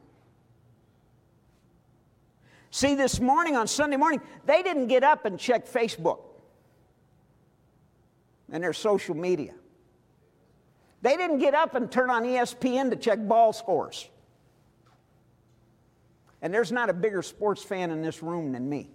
See, 2.72 2.94
this 2.94 3.20
morning 3.20 3.54
on 3.54 3.68
Sunday 3.68 3.96
morning, 3.96 4.22
they 4.46 4.62
didn't 4.62 4.88
get 4.88 5.04
up 5.04 5.26
and 5.26 5.38
check 5.38 5.68
Facebook 5.68 6.20
and 8.50 8.64
their 8.64 8.72
social 8.72 9.14
media. 9.14 9.52
They 11.02 11.16
didn't 11.16 11.38
get 11.38 11.54
up 11.54 11.74
and 11.74 11.90
turn 11.90 12.10
on 12.10 12.22
ESPN 12.22 12.90
to 12.90 12.96
check 12.96 13.18
ball 13.26 13.52
scores. 13.52 14.08
And 16.40 16.54
there's 16.54 16.72
not 16.72 16.88
a 16.88 16.92
bigger 16.92 17.22
sports 17.22 17.62
fan 17.62 17.90
in 17.90 18.02
this 18.02 18.22
room 18.22 18.52
than 18.52 18.68
me. 18.68 18.88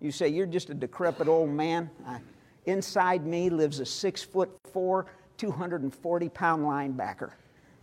You 0.00 0.10
say, 0.10 0.28
You're 0.28 0.46
just 0.46 0.70
a 0.70 0.74
decrepit 0.74 1.28
old 1.28 1.50
man. 1.50 1.90
I, 2.06 2.18
inside 2.66 3.26
me 3.26 3.50
lives 3.50 3.80
a 3.80 3.86
six 3.86 4.22
foot 4.22 4.50
four, 4.72 5.06
240 5.36 6.28
pound 6.30 6.64
linebacker 6.64 7.32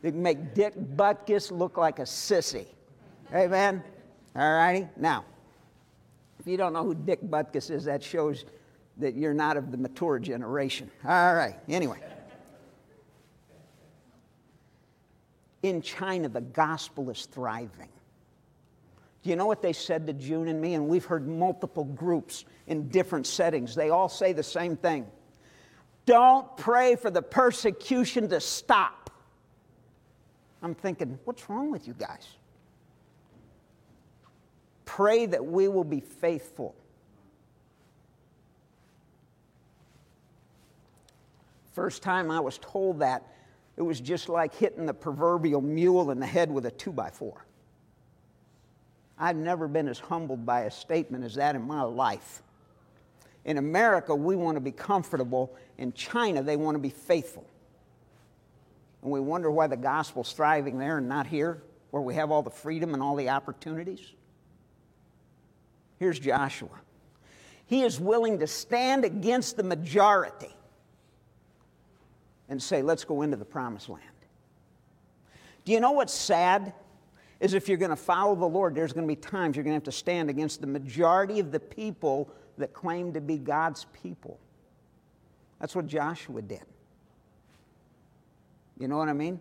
that 0.01 0.11
can 0.11 0.21
make 0.21 0.53
Dick 0.53 0.73
Butkus 0.95 1.51
look 1.51 1.77
like 1.77 1.99
a 1.99 2.03
sissy. 2.03 2.65
Amen? 3.33 3.83
All 4.35 4.53
righty? 4.53 4.87
Now, 4.97 5.25
if 6.39 6.47
you 6.47 6.57
don't 6.57 6.73
know 6.73 6.83
who 6.83 6.95
Dick 6.95 7.21
Butkus 7.21 7.69
is, 7.69 7.85
that 7.85 8.01
shows 8.01 8.45
that 8.97 9.15
you're 9.15 9.33
not 9.33 9.57
of 9.57 9.71
the 9.71 9.77
mature 9.77 10.19
generation. 10.19 10.89
All 11.05 11.35
right, 11.35 11.55
anyway. 11.67 11.99
In 15.61 15.81
China, 15.81 16.29
the 16.29 16.41
gospel 16.41 17.09
is 17.09 17.25
thriving. 17.25 17.89
Do 19.21 19.29
you 19.29 19.35
know 19.35 19.45
what 19.45 19.61
they 19.61 19.73
said 19.73 20.07
to 20.07 20.13
June 20.13 20.47
and 20.47 20.61
me? 20.61 20.75
And 20.75 20.87
we've 20.87 21.03
heard 21.03 21.27
multiple 21.27 21.83
groups 21.83 22.45
in 22.67 22.87
different 22.87 23.27
settings. 23.27 23.75
They 23.75 23.89
all 23.89 24.07
say 24.07 24.31
the 24.33 24.43
same 24.43 24.77
thing 24.77 25.05
Don't 26.05 26.55
pray 26.57 26.95
for 26.95 27.11
the 27.11 27.21
persecution 27.21 28.29
to 28.29 28.39
stop. 28.39 29.11
I'm 30.61 30.75
thinking, 30.75 31.17
what's 31.25 31.49
wrong 31.49 31.71
with 31.71 31.87
you 31.87 31.93
guys? 31.93 32.27
Pray 34.85 35.25
that 35.25 35.45
we 35.45 35.67
will 35.67 35.83
be 35.83 35.99
faithful. 35.99 36.75
First 41.73 42.01
time 42.03 42.29
I 42.31 42.39
was 42.39 42.57
told 42.57 42.99
that, 42.99 43.25
it 43.79 43.83
was 43.83 44.01
just 44.01 44.27
like 44.27 44.53
hitting 44.53 44.85
the 44.85 44.93
proverbial 44.93 45.61
mule 45.61 46.11
in 46.11 46.19
the 46.19 46.25
head 46.25 46.51
with 46.51 46.65
a 46.65 46.71
two 46.71 46.91
by 46.91 47.09
four. 47.09 47.45
I've 49.17 49.37
never 49.37 49.69
been 49.69 49.87
as 49.87 49.99
humbled 49.99 50.45
by 50.45 50.63
a 50.63 50.71
statement 50.71 51.23
as 51.23 51.35
that 51.35 51.55
in 51.55 51.61
my 51.61 51.83
life. 51.83 52.43
In 53.45 53.57
America, 53.57 54.13
we 54.13 54.35
want 54.35 54.57
to 54.57 54.61
be 54.61 54.73
comfortable. 54.73 55.55
In 55.77 55.93
China, 55.93 56.43
they 56.43 56.57
want 56.57 56.75
to 56.75 56.79
be 56.79 56.89
faithful. 56.89 57.47
And 59.01 59.11
we 59.11 59.21
wonder 59.21 59.49
why 59.49 59.67
the 59.67 59.77
gospel's 59.77 60.33
thriving 60.33 60.77
there 60.77 60.97
and 60.97 61.07
not 61.07 61.25
here, 61.25 61.63
where 61.91 62.03
we 62.03 62.15
have 62.15 62.31
all 62.31 62.43
the 62.43 62.49
freedom 62.49 62.93
and 62.93 63.01
all 63.01 63.15
the 63.15 63.29
opportunities. 63.29 64.11
Here's 65.99 66.19
Joshua. 66.19 66.81
He 67.65 67.83
is 67.83 67.97
willing 67.97 68.39
to 68.39 68.47
stand 68.47 69.05
against 69.05 69.55
the 69.55 69.63
majority 69.63 70.53
and 72.49 72.61
say, 72.61 72.81
let's 72.81 73.05
go 73.05 73.21
into 73.21 73.37
the 73.37 73.45
promised 73.45 73.89
land. 73.89 74.03
Do 75.65 75.71
you 75.71 75.79
know 75.79 75.91
what's 75.91 76.13
sad? 76.13 76.73
Is 77.39 77.53
if 77.53 77.69
you're 77.69 77.77
going 77.77 77.91
to 77.91 77.95
follow 77.95 78.35
the 78.35 78.45
Lord, 78.45 78.75
there's 78.75 78.91
going 78.91 79.07
to 79.07 79.11
be 79.13 79.15
times 79.15 79.55
you're 79.55 79.63
going 79.63 79.73
to 79.73 79.77
have 79.77 79.83
to 79.83 79.91
stand 79.91 80.29
against 80.29 80.61
the 80.61 80.67
majority 80.67 81.39
of 81.39 81.51
the 81.51 81.59
people 81.59 82.29
that 82.57 82.73
claim 82.73 83.13
to 83.13 83.21
be 83.21 83.37
God's 83.37 83.85
people. 83.93 84.39
That's 85.59 85.75
what 85.75 85.87
Joshua 85.87 86.41
did. 86.41 86.65
You 88.77 88.87
know 88.87 88.97
what 88.97 89.07
I 89.07 89.13
mean? 89.13 89.39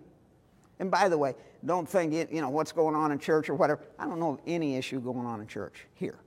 And 0.78 0.90
by 0.90 1.08
the 1.08 1.18
way, 1.18 1.34
don't 1.64 1.88
think, 1.88 2.12
you 2.12 2.40
know, 2.40 2.50
what's 2.50 2.70
going 2.70 2.94
on 2.94 3.10
in 3.10 3.18
church 3.18 3.48
or 3.48 3.54
whatever. 3.54 3.80
I 3.98 4.06
don't 4.06 4.20
know 4.20 4.30
of 4.30 4.40
any 4.46 4.76
issue 4.76 5.00
going 5.00 5.26
on 5.26 5.40
in 5.40 5.48
church 5.48 5.86
here 5.94 6.20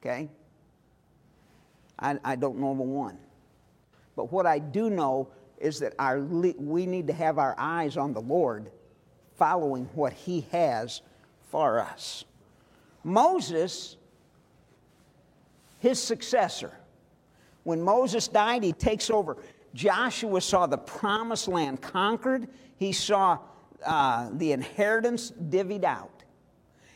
okay? 0.00 0.28
I, 1.98 2.18
I 2.24 2.36
don't 2.36 2.58
know 2.58 2.70
of 2.72 2.78
one. 2.78 3.18
But 4.16 4.32
what 4.32 4.46
I 4.46 4.58
do 4.58 4.90
know 4.90 5.28
is 5.60 5.78
that 5.80 5.94
our, 5.98 6.18
we 6.20 6.86
need 6.86 7.06
to 7.06 7.12
have 7.12 7.38
our 7.38 7.54
eyes 7.58 7.96
on 7.96 8.12
the 8.12 8.20
Lord, 8.20 8.70
following 9.36 9.88
what 9.94 10.12
He 10.12 10.46
has 10.52 11.02
for 11.50 11.78
us. 11.80 12.24
Moses, 13.04 13.96
his 15.78 16.02
successor, 16.02 16.72
when 17.64 17.80
Moses 17.80 18.28
died, 18.28 18.62
he 18.62 18.72
takes 18.72 19.10
over. 19.10 19.36
Joshua 19.74 20.40
saw 20.40 20.66
the 20.66 20.78
promised 20.78 21.48
land 21.48 21.80
conquered, 21.80 22.48
he 22.76 22.92
saw 22.92 23.38
uh, 23.84 24.30
the 24.32 24.52
inheritance 24.52 25.30
divvied 25.30 25.84
out. 25.84 26.22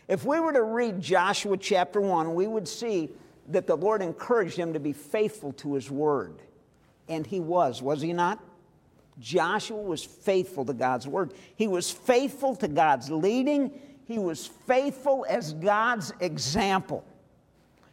If 0.08 0.24
we 0.24 0.40
were 0.40 0.52
to 0.52 0.62
read 0.62 1.00
Joshua 1.00 1.56
chapter 1.56 2.00
1, 2.00 2.34
we 2.34 2.46
would 2.46 2.68
see 2.68 3.10
that 3.48 3.66
the 3.66 3.76
Lord 3.76 4.02
encouraged 4.02 4.56
him 4.56 4.72
to 4.72 4.80
be 4.80 4.92
faithful 4.92 5.52
to 5.54 5.74
his 5.74 5.90
word. 5.90 6.42
And 7.08 7.26
he 7.26 7.40
was, 7.40 7.82
was 7.82 8.00
he 8.02 8.12
not? 8.12 8.42
Joshua 9.20 9.80
was 9.80 10.04
faithful 10.04 10.64
to 10.64 10.72
God's 10.72 11.06
word. 11.06 11.32
He 11.56 11.68
was 11.68 11.90
faithful 11.90 12.56
to 12.56 12.68
God's 12.68 13.10
leading. 13.10 13.80
He 14.06 14.18
was 14.18 14.46
faithful 14.46 15.24
as 15.28 15.52
God's 15.54 16.12
example, 16.20 17.04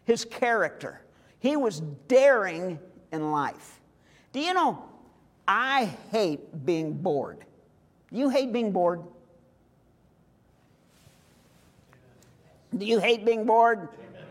his 0.06 0.26
character. 0.26 1.02
He 1.40 1.56
was 1.56 1.80
daring 2.08 2.80
in 3.12 3.32
life. 3.32 3.80
Do 4.34 4.40
you 4.40 4.54
know, 4.54 4.84
I 5.48 5.86
hate 6.12 6.66
being 6.66 6.94
bored. 6.94 7.46
You 8.12 8.30
hate 8.30 8.52
being 8.52 8.72
bored? 8.72 9.02
Do 12.78 12.86
you 12.86 13.00
hate 13.00 13.26
being 13.26 13.46
bored? 13.46 13.80
Amen. 13.80 14.26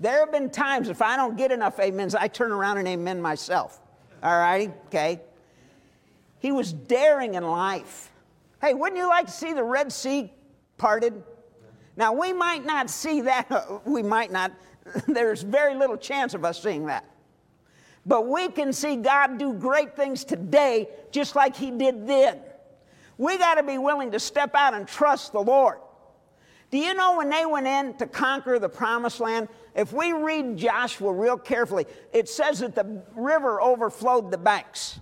There 0.00 0.20
have 0.20 0.32
been 0.32 0.50
times 0.50 0.88
if 0.88 1.00
I 1.00 1.16
don't 1.16 1.36
get 1.36 1.52
enough 1.52 1.78
amens, 1.78 2.14
I 2.14 2.28
turn 2.28 2.50
around 2.50 2.78
and 2.78 2.88
amen 2.88 3.20
myself. 3.20 3.80
All 4.22 4.38
right? 4.38 4.72
Okay. 4.86 5.20
He 6.38 6.52
was 6.52 6.72
daring 6.72 7.34
in 7.34 7.44
life. 7.44 8.12
Hey, 8.60 8.74
wouldn't 8.74 8.98
you 8.98 9.08
like 9.08 9.26
to 9.26 9.32
see 9.32 9.52
the 9.52 9.64
Red 9.64 9.92
Sea 9.92 10.32
parted? 10.76 11.22
Now, 11.96 12.12
we 12.12 12.32
might 12.32 12.64
not 12.64 12.90
see 12.90 13.22
that. 13.22 13.50
We 13.84 14.02
might 14.02 14.30
not. 14.30 14.52
There's 15.06 15.42
very 15.42 15.74
little 15.74 15.96
chance 15.96 16.34
of 16.34 16.44
us 16.44 16.62
seeing 16.62 16.86
that. 16.86 17.04
But 18.06 18.26
we 18.26 18.48
can 18.48 18.72
see 18.72 18.96
God 18.96 19.38
do 19.38 19.52
great 19.52 19.94
things 19.94 20.24
today 20.24 20.88
just 21.10 21.36
like 21.36 21.56
He 21.56 21.70
did 21.70 22.06
then. 22.06 22.38
We 23.18 23.36
got 23.36 23.56
to 23.56 23.62
be 23.64 23.78
willing 23.78 24.12
to 24.12 24.20
step 24.20 24.54
out 24.54 24.74
and 24.74 24.86
trust 24.86 25.32
the 25.32 25.40
Lord. 25.40 25.78
Do 26.70 26.78
you 26.78 26.94
know 26.94 27.16
when 27.16 27.30
they 27.30 27.46
went 27.46 27.66
in 27.66 27.94
to 27.94 28.06
conquer 28.06 28.58
the 28.58 28.68
promised 28.68 29.20
land? 29.20 29.48
If 29.74 29.92
we 29.92 30.12
read 30.12 30.56
Joshua 30.56 31.12
real 31.12 31.36
carefully, 31.36 31.86
it 32.12 32.28
says 32.28 32.60
that 32.60 32.74
the 32.74 33.02
river 33.16 33.60
overflowed 33.60 34.30
the 34.30 34.38
banks. 34.38 35.00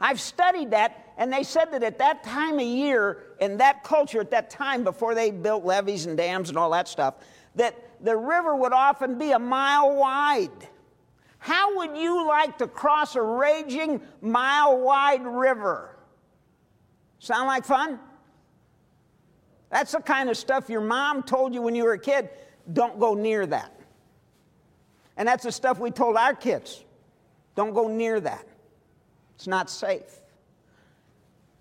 I've 0.00 0.20
studied 0.20 0.70
that, 0.70 1.12
and 1.18 1.32
they 1.32 1.42
said 1.42 1.66
that 1.72 1.82
at 1.82 1.98
that 1.98 2.24
time 2.24 2.58
of 2.58 2.66
year, 2.66 3.34
in 3.40 3.58
that 3.58 3.84
culture, 3.84 4.20
at 4.20 4.30
that 4.30 4.48
time 4.48 4.82
before 4.82 5.14
they 5.14 5.30
built 5.30 5.64
levees 5.64 6.06
and 6.06 6.16
dams 6.16 6.48
and 6.48 6.56
all 6.56 6.70
that 6.70 6.88
stuff, 6.88 7.16
that 7.56 7.74
the 8.02 8.16
river 8.16 8.56
would 8.56 8.72
often 8.72 9.18
be 9.18 9.32
a 9.32 9.38
mile 9.38 9.94
wide. 9.96 10.50
How 11.38 11.76
would 11.76 11.96
you 11.96 12.26
like 12.26 12.58
to 12.58 12.66
cross 12.66 13.16
a 13.16 13.22
raging 13.22 14.00
mile 14.20 14.78
wide 14.78 15.24
river? 15.24 15.96
Sound 17.18 17.46
like 17.46 17.64
fun? 17.64 17.98
That's 19.70 19.92
the 19.92 20.00
kind 20.00 20.30
of 20.30 20.36
stuff 20.36 20.68
your 20.68 20.80
mom 20.80 21.22
told 21.22 21.54
you 21.54 21.62
when 21.62 21.74
you 21.74 21.84
were 21.84 21.92
a 21.92 21.98
kid. 21.98 22.30
Don't 22.72 22.98
go 22.98 23.14
near 23.14 23.46
that. 23.46 23.74
And 25.16 25.28
that's 25.28 25.44
the 25.44 25.52
stuff 25.52 25.78
we 25.78 25.90
told 25.90 26.16
our 26.16 26.34
kids. 26.34 26.84
Don't 27.54 27.74
go 27.74 27.88
near 27.88 28.20
that. 28.20 28.46
It's 29.40 29.46
not 29.46 29.70
safe. 29.70 30.20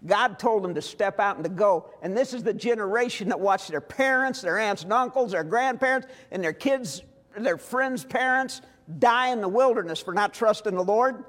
God 0.05 0.37
told 0.37 0.65
them 0.65 0.73
to 0.75 0.81
step 0.81 1.17
out 1.17 1.37
and 1.37 1.45
to 1.45 1.49
go. 1.49 1.89
And 2.01 2.15
this 2.15 2.33
is 2.33 2.43
the 2.43 2.53
generation 2.53 3.29
that 3.29 3.39
watched 3.39 3.69
their 3.69 3.79
parents, 3.79 4.41
their 4.41 4.59
aunts 4.59 4.83
and 4.83 4.91
uncles, 4.91 5.31
their 5.31 5.45
grandparents, 5.45 6.05
and 6.29 6.43
their 6.43 6.51
kids, 6.51 7.03
their 7.37 7.57
friends' 7.57 8.03
parents 8.03 8.59
die 8.97 9.29
in 9.29 9.39
the 9.39 9.47
wilderness 9.47 10.01
for 10.01 10.13
not 10.13 10.33
trusting 10.33 10.75
the 10.75 10.83
Lord? 10.83 11.23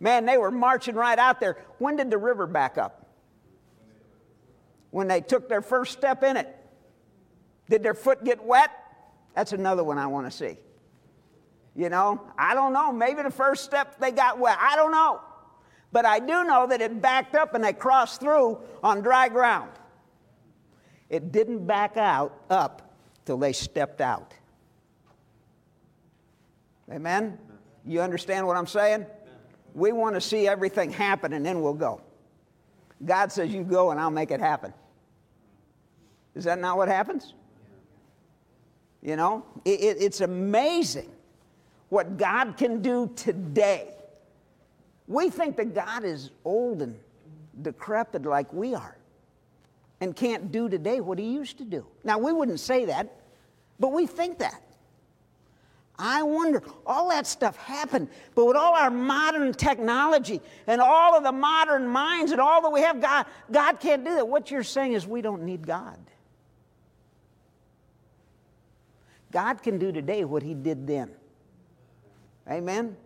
Man, 0.00 0.26
they 0.26 0.36
were 0.36 0.50
marching 0.50 0.96
right 0.96 1.16
out 1.16 1.38
there. 1.38 1.58
When 1.78 1.94
did 1.94 2.10
the 2.10 2.18
river 2.18 2.48
back 2.48 2.76
up? 2.76 3.06
When 4.90 5.06
they 5.06 5.20
took 5.20 5.48
their 5.48 5.62
first 5.62 5.92
step 5.92 6.24
in 6.24 6.36
it. 6.36 6.48
Did 7.70 7.84
their 7.84 7.94
foot 7.94 8.24
get 8.24 8.44
wet? 8.44 8.72
That's 9.36 9.52
another 9.52 9.84
one 9.84 9.96
I 9.96 10.08
want 10.08 10.26
to 10.26 10.36
see. 10.36 10.58
You 11.76 11.88
know, 11.88 12.20
I 12.36 12.54
don't 12.54 12.72
know. 12.72 12.92
Maybe 12.92 13.22
the 13.22 13.30
first 13.30 13.64
step 13.64 14.00
they 14.00 14.10
got 14.10 14.40
wet. 14.40 14.58
I 14.60 14.74
don't 14.74 14.90
know. 14.90 15.20
But 15.92 16.06
I 16.06 16.18
do 16.18 16.44
know 16.44 16.66
that 16.66 16.80
it 16.80 17.00
backed 17.02 17.34
up 17.34 17.54
and 17.54 17.62
they 17.62 17.74
crossed 17.74 18.20
through 18.20 18.58
on 18.82 19.02
dry 19.02 19.28
ground. 19.28 19.70
It 21.10 21.30
didn't 21.30 21.66
back 21.66 21.98
out 21.98 22.34
up 22.48 22.96
till 23.26 23.36
they 23.36 23.52
stepped 23.52 24.00
out. 24.00 24.32
Amen? 26.90 27.38
You 27.84 28.00
understand 28.00 28.46
what 28.46 28.56
I'm 28.56 28.66
saying? 28.66 29.06
We 29.74 29.92
want 29.92 30.14
to 30.14 30.20
see 30.20 30.48
everything 30.48 30.90
happen 30.90 31.34
and 31.34 31.44
then 31.44 31.60
we'll 31.60 31.74
go. 31.74 32.00
God 33.04 33.30
says, 33.30 33.52
You 33.52 33.62
go 33.62 33.90
and 33.90 34.00
I'll 34.00 34.10
make 34.10 34.30
it 34.30 34.40
happen. 34.40 34.72
Is 36.34 36.44
that 36.44 36.58
not 36.58 36.76
what 36.78 36.88
happens? 36.88 37.34
You 39.02 39.16
know, 39.16 39.44
it, 39.64 39.80
it, 39.80 39.96
it's 40.00 40.20
amazing 40.20 41.10
what 41.88 42.16
God 42.16 42.56
can 42.56 42.80
do 42.80 43.12
today. 43.16 43.94
We 45.06 45.30
think 45.30 45.56
that 45.56 45.74
God 45.74 46.04
is 46.04 46.30
old 46.44 46.82
and 46.82 46.98
decrepit 47.60 48.24
like 48.24 48.52
we 48.52 48.74
are 48.74 48.96
and 50.00 50.16
can't 50.16 50.50
do 50.50 50.68
today 50.68 51.00
what 51.00 51.18
he 51.18 51.26
used 51.26 51.58
to 51.58 51.64
do. 51.64 51.86
Now, 52.04 52.18
we 52.18 52.32
wouldn't 52.32 52.60
say 52.60 52.86
that, 52.86 53.08
but 53.78 53.92
we 53.92 54.06
think 54.06 54.38
that. 54.38 54.62
I 55.98 56.22
wonder, 56.22 56.62
all 56.86 57.10
that 57.10 57.26
stuff 57.26 57.56
happened, 57.56 58.08
but 58.34 58.46
with 58.46 58.56
all 58.56 58.74
our 58.74 58.90
modern 58.90 59.52
technology 59.52 60.40
and 60.66 60.80
all 60.80 61.16
of 61.16 61.22
the 61.22 61.30
modern 61.30 61.86
minds 61.86 62.32
and 62.32 62.40
all 62.40 62.62
that 62.62 62.70
we 62.70 62.80
have, 62.80 63.00
God, 63.00 63.26
God 63.50 63.78
can't 63.78 64.04
do 64.04 64.14
that. 64.16 64.26
What 64.26 64.50
you're 64.50 64.64
saying 64.64 64.94
is 64.94 65.06
we 65.06 65.22
don't 65.22 65.42
need 65.42 65.64
God. 65.66 65.98
God 69.30 69.62
can 69.62 69.78
do 69.78 69.92
today 69.92 70.24
what 70.24 70.42
He 70.42 70.54
did 70.54 70.86
then. 70.86 71.10
Amen? 72.50 72.96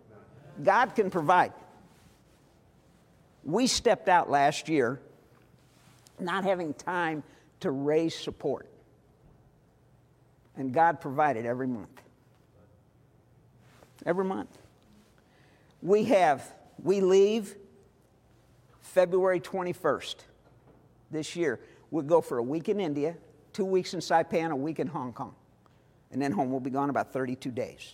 God 0.63 0.95
can 0.95 1.11
provide. 1.11 1.53
We 3.47 3.65
stepped 3.65 4.07
out 4.07 4.29
last 4.29 4.69
year 4.69 5.01
not 6.19 6.43
having 6.43 6.75
time 6.75 7.23
to 7.61 7.71
raise 7.71 8.15
support, 8.15 8.67
and 10.55 10.71
God 10.71 11.01
provided 11.01 11.47
every 11.47 11.67
month 11.67 11.97
every 14.07 14.25
month. 14.25 14.57
We 15.81 16.05
have, 16.05 16.49
we 16.81 17.01
leave 17.01 17.55
February 18.81 19.39
21st 19.39 20.15
this 21.11 21.35
year. 21.35 21.59
We'll 21.91 22.03
go 22.03 22.21
for 22.21 22.39
a 22.39 22.43
week 22.43 22.69
in 22.69 22.79
India, 22.79 23.15
two 23.53 23.65
weeks 23.65 23.93
in 23.93 23.99
Saipan, 23.99 24.51
a 24.51 24.55
week 24.55 24.79
in 24.79 24.87
Hong 24.87 25.13
Kong. 25.13 25.35
And 26.11 26.21
then 26.21 26.31
home. 26.31 26.49
We'll 26.49 26.61
be 26.61 26.69
gone 26.69 26.89
about 26.89 27.11
32 27.11 27.51
days. 27.51 27.93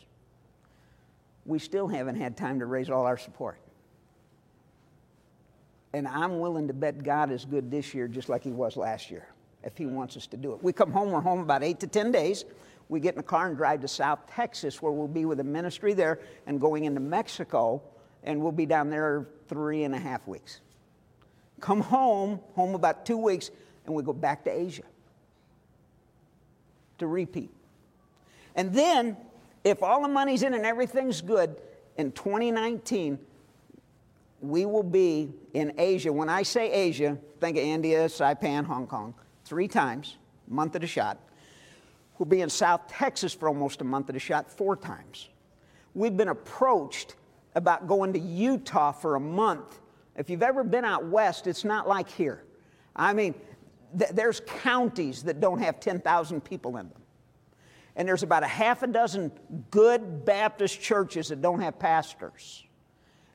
We 1.46 1.60
still 1.60 1.88
haven't 1.88 2.16
had 2.16 2.38
time 2.38 2.60
to 2.60 2.66
raise 2.68 2.90
all 2.90 3.06
our 3.06 3.18
support. 3.18 3.58
And 5.94 6.08
I'm 6.08 6.40
willing 6.40 6.68
to 6.68 6.74
bet 6.74 7.04
God 7.04 7.32
is 7.32 7.46
good 7.46 7.70
this 7.70 7.94
year 7.94 8.08
just 8.08 8.30
like 8.30 8.44
He 8.44 8.52
was 8.52 8.76
last 8.78 9.12
year 9.12 9.28
if 9.64 9.78
He 9.78 9.86
wants 9.86 10.18
us 10.18 10.28
to 10.28 10.38
do 10.38 10.54
it. 10.54 10.64
We 10.64 10.74
come 10.74 10.92
home, 10.92 11.12
we're 11.12 11.22
home 11.22 11.40
about 11.40 11.64
eight 11.64 11.80
to 11.82 11.88
10 11.88 12.12
days 12.12 12.46
we 12.90 13.00
get 13.00 13.16
in 13.16 13.20
a 13.20 13.24
car 13.24 13.48
and 13.48 13.58
drive 13.58 13.82
to 13.82 13.88
South 13.88 14.20
Texas, 14.28 14.82
where 14.82 14.92
we'll 14.92 15.08
be 15.08 15.26
with 15.26 15.40
a 15.40 15.44
ministry 15.44 15.94
there 15.94 16.20
and 16.46 16.60
going 16.60 16.86
into 16.86 17.00
Mexico, 17.00 17.82
and 18.24 18.42
we'll 18.42 18.52
be 18.52 18.66
down 18.66 18.90
there 18.90 19.28
three 19.48 19.84
and 19.84 19.96
a 19.96 20.00
half 20.00 20.28
weeks. 20.28 20.60
Come 21.60 21.82
home, 21.82 22.40
home 22.56 22.76
about 22.76 23.06
two 23.06 23.18
weeks, 23.18 23.52
and 23.86 23.96
we 23.96 24.04
go 24.04 24.14
back 24.14 24.44
to 24.46 24.52
Asia 24.52 24.84
to 27.00 27.08
repeat. 27.08 27.52
And 28.56 28.74
then, 28.74 29.18
if 29.64 29.82
all 29.82 30.02
the 30.02 30.08
money's 30.08 30.44
in 30.44 30.54
and 30.54 30.66
everything's 30.66 31.22
good, 31.22 31.56
in 31.98 32.12
2019, 32.12 33.18
we 34.44 34.66
will 34.66 34.84
be 34.84 35.34
in 35.54 35.74
Asia. 35.78 36.12
When 36.12 36.28
I 36.28 36.44
say 36.44 36.70
Asia, 36.70 37.18
think 37.40 37.56
of 37.56 37.64
India, 37.64 38.06
Saipan, 38.08 38.66
Hong 38.66 38.86
Kong, 38.86 39.14
three 39.46 39.70
times, 39.70 40.18
month 40.50 40.76
at 40.76 40.84
a 40.84 40.88
shot. 40.88 41.18
We'll 42.18 42.28
be 42.28 42.42
in 42.42 42.50
South 42.50 42.88
Texas 42.88 43.34
for 43.34 43.48
almost 43.48 43.80
a 43.80 43.86
month 43.86 44.10
at 44.10 44.18
a 44.18 44.20
shot 44.20 44.52
four 44.52 44.76
times. 44.76 45.30
We've 45.94 46.16
been 46.16 46.28
approached 46.28 47.16
about 47.56 47.88
going 47.88 48.12
to 48.14 48.20
Utah 48.20 48.92
for 48.92 49.16
a 49.16 49.20
month. 49.20 49.80
If 50.18 50.30
you've 50.30 50.44
ever 50.44 50.66
been 50.66 50.84
out 50.84 51.06
west, 51.06 51.48
it's 51.48 51.64
not 51.64 51.88
like 51.88 52.10
here. 52.10 52.44
I 52.96 53.14
mean, 53.14 53.36
th- 53.98 54.12
there's 54.12 54.42
counties 54.46 55.24
that 55.24 55.40
don't 55.40 55.60
have 55.60 55.80
10,000 55.80 56.44
people 56.44 56.76
in 56.78 56.90
them. 56.90 57.02
And 57.96 58.08
there's 58.08 58.24
about 58.24 58.44
a 58.44 58.48
half 58.48 58.84
a 58.84 58.88
dozen 58.88 59.32
good 59.72 60.26
Baptist 60.26 60.82
churches 60.82 61.30
that 61.30 61.42
don't 61.42 61.62
have 61.62 61.80
pastors. 61.80 62.66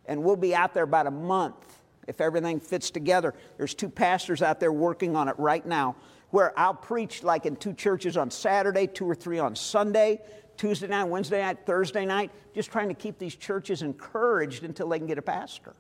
And 0.09 0.25
we'll 0.25 0.37
be 0.37 0.55
out 0.55 0.75
there 0.75 0.83
about 0.83 1.07
a 1.07 1.13
month 1.13 1.79
if 2.09 2.21
everything 2.21 2.59
fits 2.59 2.91
together. 2.91 3.35
There's 3.59 3.75
two 3.75 3.91
pastors 3.91 4.43
out 4.43 4.59
there 4.59 4.73
working 4.73 5.15
on 5.15 5.29
it 5.29 5.39
right 5.39 5.65
now 5.65 5.95
where 6.31 6.59
I'll 6.59 6.75
preach 6.75 7.23
like 7.23 7.47
in 7.47 7.57
two 7.57 7.75
churches 7.75 8.17
on 8.17 8.31
Saturday, 8.31 8.87
two 8.87 9.09
or 9.09 9.15
three 9.15 9.39
on 9.39 9.55
Sunday, 9.55 10.21
Tuesday 10.57 10.89
night, 10.89 11.05
Wednesday 11.05 11.41
night, 11.41 11.59
Thursday 11.65 12.05
night, 12.05 12.31
just 12.55 12.73
trying 12.73 12.89
to 12.89 12.95
keep 12.95 13.19
these 13.19 13.37
churches 13.37 13.83
encouraged 13.83 14.65
until 14.65 14.89
they 14.89 14.99
can 14.99 15.07
get 15.07 15.19
a 15.19 15.23
pastor. 15.23 15.75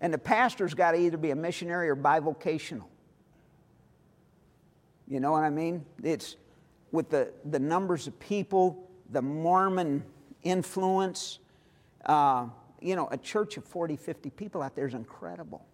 And 0.00 0.12
the 0.12 0.18
pastor's 0.18 0.74
got 0.74 0.92
to 0.92 0.98
either 0.98 1.16
be 1.16 1.30
a 1.30 1.36
missionary 1.36 1.88
or 1.88 1.96
bivocational. 1.96 2.86
You 5.08 5.20
know 5.20 5.32
what 5.32 5.42
I 5.42 5.50
mean? 5.50 5.84
It's 6.02 6.36
with 6.92 7.10
the, 7.10 7.32
the 7.44 7.58
numbers 7.58 8.06
of 8.06 8.18
people, 8.20 8.88
the 9.10 9.22
Mormon 9.22 10.04
influence. 10.42 11.38
Uh, 12.04 12.46
you 12.80 12.96
know, 12.96 13.08
a 13.10 13.16
church 13.16 13.56
of 13.56 13.64
40, 13.64 13.96
50 13.96 14.30
people 14.30 14.62
out 14.62 14.74
there 14.74 14.86
is 14.86 14.94
incredible. 14.94 15.64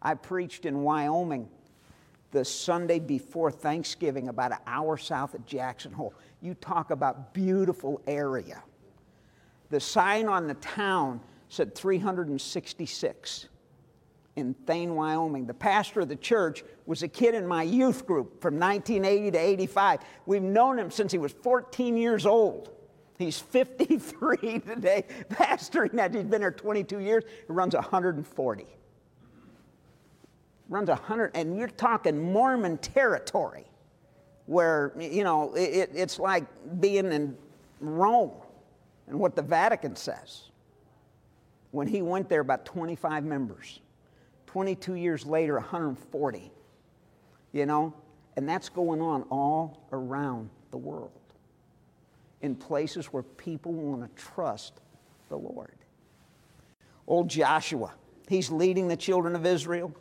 I 0.00 0.14
preached 0.14 0.64
in 0.64 0.82
Wyoming 0.82 1.48
the 2.30 2.44
Sunday 2.44 2.98
before 2.98 3.50
Thanksgiving, 3.50 4.28
about 4.28 4.52
an 4.52 4.58
hour 4.66 4.96
south 4.96 5.34
of 5.34 5.46
Jackson 5.46 5.92
Hole. 5.92 6.14
You 6.40 6.54
talk 6.54 6.90
about 6.90 7.32
beautiful 7.32 8.00
area. 8.06 8.62
The 9.70 9.80
sign 9.80 10.28
on 10.28 10.46
the 10.46 10.54
town 10.54 11.20
said 11.48 11.74
366 11.74 13.48
in 14.36 14.54
Thayne, 14.66 14.94
Wyoming. 14.94 15.46
The 15.46 15.54
pastor 15.54 16.00
of 16.00 16.08
the 16.08 16.16
church 16.16 16.62
was 16.86 17.02
a 17.02 17.08
kid 17.08 17.34
in 17.34 17.46
my 17.46 17.62
youth 17.62 18.06
group 18.06 18.40
from 18.40 18.58
1980 18.58 19.30
to 19.32 19.38
85. 19.38 20.00
We've 20.26 20.42
known 20.42 20.78
him 20.78 20.90
since 20.90 21.10
he 21.10 21.18
was 21.18 21.32
14 21.32 21.96
years 21.96 22.24
old. 22.26 22.70
He's 23.18 23.38
53 23.40 24.60
today, 24.60 25.04
pastoring 25.28 25.92
that. 25.92 26.14
He's 26.14 26.24
been 26.24 26.40
there 26.40 26.52
22 26.52 27.00
years. 27.00 27.24
He 27.26 27.52
runs 27.52 27.74
140. 27.74 28.66
Runs 30.68 30.88
100, 30.88 31.32
and 31.34 31.58
you're 31.58 31.68
talking 31.68 32.32
Mormon 32.32 32.78
territory 32.78 33.64
where, 34.46 34.92
you 34.98 35.24
know, 35.24 35.52
it, 35.54 35.90
it's 35.94 36.18
like 36.18 36.44
being 36.80 37.10
in 37.10 37.36
Rome 37.80 38.32
and 39.08 39.18
what 39.18 39.34
the 39.34 39.42
Vatican 39.42 39.96
says. 39.96 40.44
When 41.72 41.86
he 41.86 42.00
went 42.02 42.28
there, 42.28 42.40
about 42.40 42.64
25 42.64 43.24
members. 43.24 43.80
22 44.46 44.94
years 44.94 45.26
later, 45.26 45.54
140. 45.54 46.50
You 47.52 47.66
know? 47.66 47.92
And 48.36 48.48
that's 48.48 48.68
going 48.68 49.02
on 49.02 49.22
all 49.24 49.86
around 49.92 50.48
the 50.70 50.78
world 50.78 51.10
in 52.42 52.54
places 52.54 53.06
where 53.06 53.22
people 53.22 53.72
want 53.72 54.16
to 54.16 54.22
trust 54.22 54.80
the 55.28 55.36
Lord. 55.36 55.74
Old 57.06 57.28
Joshua, 57.28 57.92
he's 58.28 58.50
leading 58.50 58.88
the 58.88 58.96
children 58.96 59.34
of 59.34 59.46
Israel. 59.46 59.92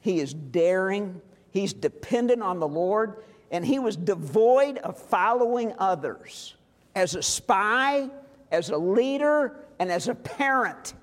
He 0.00 0.20
is 0.20 0.32
daring, 0.32 1.20
he's 1.50 1.72
dependent 1.72 2.42
on 2.42 2.60
the 2.60 2.68
Lord, 2.68 3.24
and 3.50 3.64
he 3.64 3.78
was 3.78 3.96
devoid 3.96 4.78
of 4.78 4.96
following 4.98 5.72
others. 5.78 6.54
As 6.94 7.14
a 7.14 7.22
spy, 7.22 8.08
as 8.50 8.70
a 8.70 8.76
leader, 8.76 9.56
and 9.78 9.90
as 9.90 10.08
a 10.08 10.14
parent, 10.14 10.94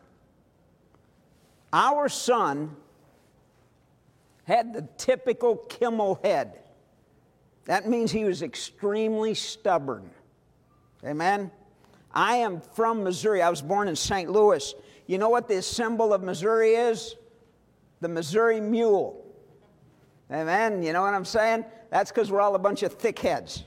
our 1.72 2.08
son 2.10 2.76
had 4.46 4.74
the 4.74 4.88
typical 4.98 5.58
Kimmel 5.58 6.20
head. 6.24 6.60
That 7.66 7.90
means 7.90 8.12
he 8.12 8.26
was 8.26 8.42
extremely 8.42 9.34
stubborn. 9.34 10.10
Amen? 11.06 11.52
I 12.12 12.38
am 12.38 12.62
from 12.62 13.04
Missouri. 13.04 13.42
I 13.42 13.50
was 13.50 13.62
born 13.62 13.88
in 13.88 13.96
St. 13.96 14.30
Louis. 14.30 14.74
You 15.08 15.18
know 15.18 15.30
what 15.30 15.48
the 15.48 15.62
symbol 15.62 16.14
of 16.14 16.24
Missouri 16.24 16.72
is? 16.72 17.16
The 18.02 18.08
Missouri 18.08 18.60
mule. 18.60 19.24
Amen? 20.32 20.82
You 20.82 20.94
know 20.94 21.02
what 21.02 21.14
I'm 21.14 21.26
saying? 21.26 21.66
That's 21.92 22.12
because 22.12 22.32
we're 22.32 22.42
all 22.42 22.56
a 22.56 22.60
bunch 22.60 22.84
of 22.84 22.98
thickheads. 22.98 23.64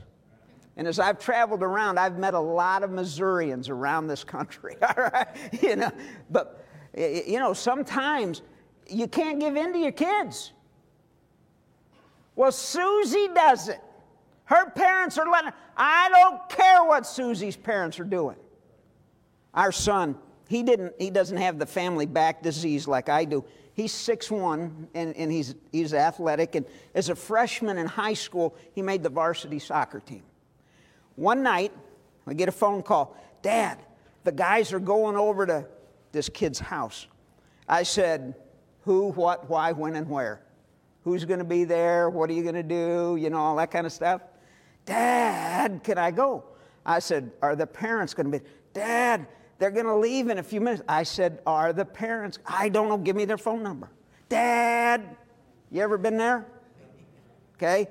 And 0.75 0.87
as 0.87 0.99
I've 0.99 1.19
traveled 1.19 1.61
around, 1.61 1.99
I've 1.99 2.17
met 2.17 2.33
a 2.33 2.39
lot 2.39 2.83
of 2.83 2.91
Missourians 2.91 3.69
around 3.69 4.07
this 4.07 4.23
country. 4.23 4.77
All 4.81 5.09
right? 5.11 5.27
You 5.61 5.75
know, 5.75 5.91
but, 6.29 6.65
you 6.97 7.37
know, 7.37 7.51
sometimes 7.51 8.41
you 8.87 9.07
can't 9.07 9.41
give 9.41 9.57
in 9.57 9.73
to 9.73 9.79
your 9.79 9.91
kids. 9.91 10.53
Well, 12.37 12.53
Susie 12.53 13.27
does 13.35 13.67
it. 13.67 13.81
Her 14.49 14.67
parents 14.71 15.19
are 15.19 15.29
letting. 15.29 15.51
I 15.77 16.09
don't 16.09 16.49
care 16.49 16.83
what 16.83 17.05
Susie's 17.05 17.55
parents 17.55 17.99
are 17.99 18.03
doing. 18.03 18.35
Our 19.53 19.71
son, 19.71 20.15
he 20.47 20.63
didn't, 20.63 20.93
he 20.97 21.11
doesn't 21.11 21.37
have 21.37 21.59
the 21.59 21.67
family 21.67 22.07
back 22.07 22.41
disease 22.41 22.87
like 22.87 23.09
I 23.09 23.25
do. 23.25 23.45
He's 23.75 23.93
6'1 23.93 24.87
and, 24.95 25.15
and 25.15 25.31
he's, 25.31 25.53
he's 25.71 25.93
athletic. 25.93 26.55
And 26.55 26.65
as 26.95 27.09
a 27.09 27.15
freshman 27.15 27.77
in 27.77 27.85
high 27.85 28.15
school, 28.15 28.55
he 28.73 28.81
made 28.81 29.03
the 29.03 29.09
varsity 29.09 29.59
soccer 29.59 29.99
team. 29.99 30.23
One 31.15 31.43
night, 31.43 31.71
I 32.25 32.33
get 32.33 32.49
a 32.49 32.51
phone 32.51 32.81
call 32.81 33.15
Dad, 33.43 33.77
the 34.23 34.31
guys 34.31 34.73
are 34.73 34.79
going 34.79 35.15
over 35.15 35.45
to 35.45 35.67
this 36.11 36.27
kid's 36.27 36.57
house. 36.57 37.05
I 37.67 37.83
said, 37.83 38.33
Who, 38.81 39.11
what, 39.11 39.47
why, 39.47 39.73
when, 39.73 39.95
and 39.95 40.09
where? 40.09 40.41
Who's 41.03 41.23
going 41.23 41.39
to 41.39 41.45
be 41.45 41.65
there? 41.65 42.09
What 42.09 42.31
are 42.31 42.33
you 42.33 42.41
going 42.41 42.55
to 42.55 42.63
do? 42.63 43.15
You 43.15 43.29
know, 43.29 43.37
all 43.37 43.55
that 43.57 43.69
kind 43.69 43.85
of 43.85 43.93
stuff. 43.93 44.21
Dad, 44.85 45.83
can 45.83 45.97
I 45.97 46.11
go? 46.11 46.43
I 46.85 46.99
said, 46.99 47.31
Are 47.41 47.55
the 47.55 47.67
parents 47.67 48.13
going 48.13 48.31
to 48.31 48.39
be? 48.39 48.45
Dad, 48.73 49.27
they're 49.59 49.71
going 49.71 49.85
to 49.85 49.95
leave 49.95 50.29
in 50.29 50.39
a 50.39 50.43
few 50.43 50.61
minutes. 50.61 50.83
I 50.87 51.03
said, 51.03 51.41
Are 51.45 51.73
the 51.73 51.85
parents? 51.85 52.39
I 52.45 52.69
don't 52.69 52.89
know. 52.89 52.97
Give 52.97 53.15
me 53.15 53.25
their 53.25 53.37
phone 53.37 53.61
number. 53.61 53.89
Dad, 54.27 55.17
you 55.71 55.81
ever 55.81 55.97
been 55.97 56.17
there? 56.17 56.45
Okay. 57.57 57.87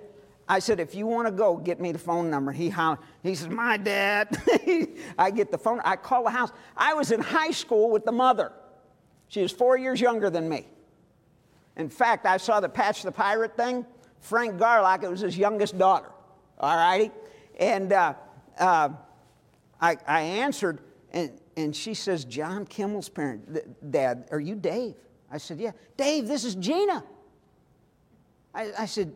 I 0.48 0.59
said, 0.61 0.81
If 0.81 0.94
you 0.94 1.07
want 1.07 1.29
to 1.29 1.33
go, 1.33 1.57
get 1.57 1.81
me 1.81 1.92
the 1.92 1.98
phone 1.98 2.31
number. 2.31 2.53
He, 2.53 2.74
he 3.22 3.35
says, 3.35 3.48
My 3.48 3.77
dad. 3.77 4.37
I 5.18 5.31
get 5.31 5.51
the 5.51 5.59
phone. 5.59 5.81
I 5.85 5.96
call 5.96 6.24
the 6.24 6.31
house. 6.31 6.51
I 6.77 6.94
was 6.94 7.12
in 7.12 7.20
high 7.20 7.51
school 7.51 7.90
with 7.90 8.05
the 8.05 8.12
mother. 8.12 8.53
She 9.29 9.42
was 9.42 9.53
four 9.53 9.77
years 9.77 10.01
younger 10.01 10.31
than 10.31 10.48
me. 10.48 10.66
In 11.77 11.90
fact, 11.90 12.27
I 12.27 12.38
saw 12.38 12.61
the 12.61 12.68
Patch 12.68 13.03
the 13.03 13.12
Pirate 13.12 13.57
thing. 13.57 13.85
Frank 14.20 14.59
Garlock, 14.59 15.05
it 15.05 15.09
was 15.09 15.20
his 15.20 15.38
youngest 15.38 15.79
daughter 15.79 16.09
all 16.59 16.77
righty? 16.77 17.11
And 17.59 17.92
uh, 17.92 18.14
uh, 18.59 18.90
I, 19.81 19.97
I 20.07 20.21
answered, 20.21 20.81
and, 21.12 21.31
and 21.57 21.75
she 21.75 21.94
says, 21.94 22.25
John 22.25 22.66
Kimmel's 22.66 23.09
parent. 23.09 23.90
Dad, 23.90 24.29
are 24.31 24.40
you 24.40 24.55
Dave? 24.55 24.94
I 25.31 25.38
said, 25.38 25.61
yeah. 25.61 25.73
Dave, 25.97 26.27
this 26.27 26.44
is 26.44 26.55
Gina. 26.55 27.05
I, 28.55 28.73
I 28.79 28.87
said, 28.87 29.12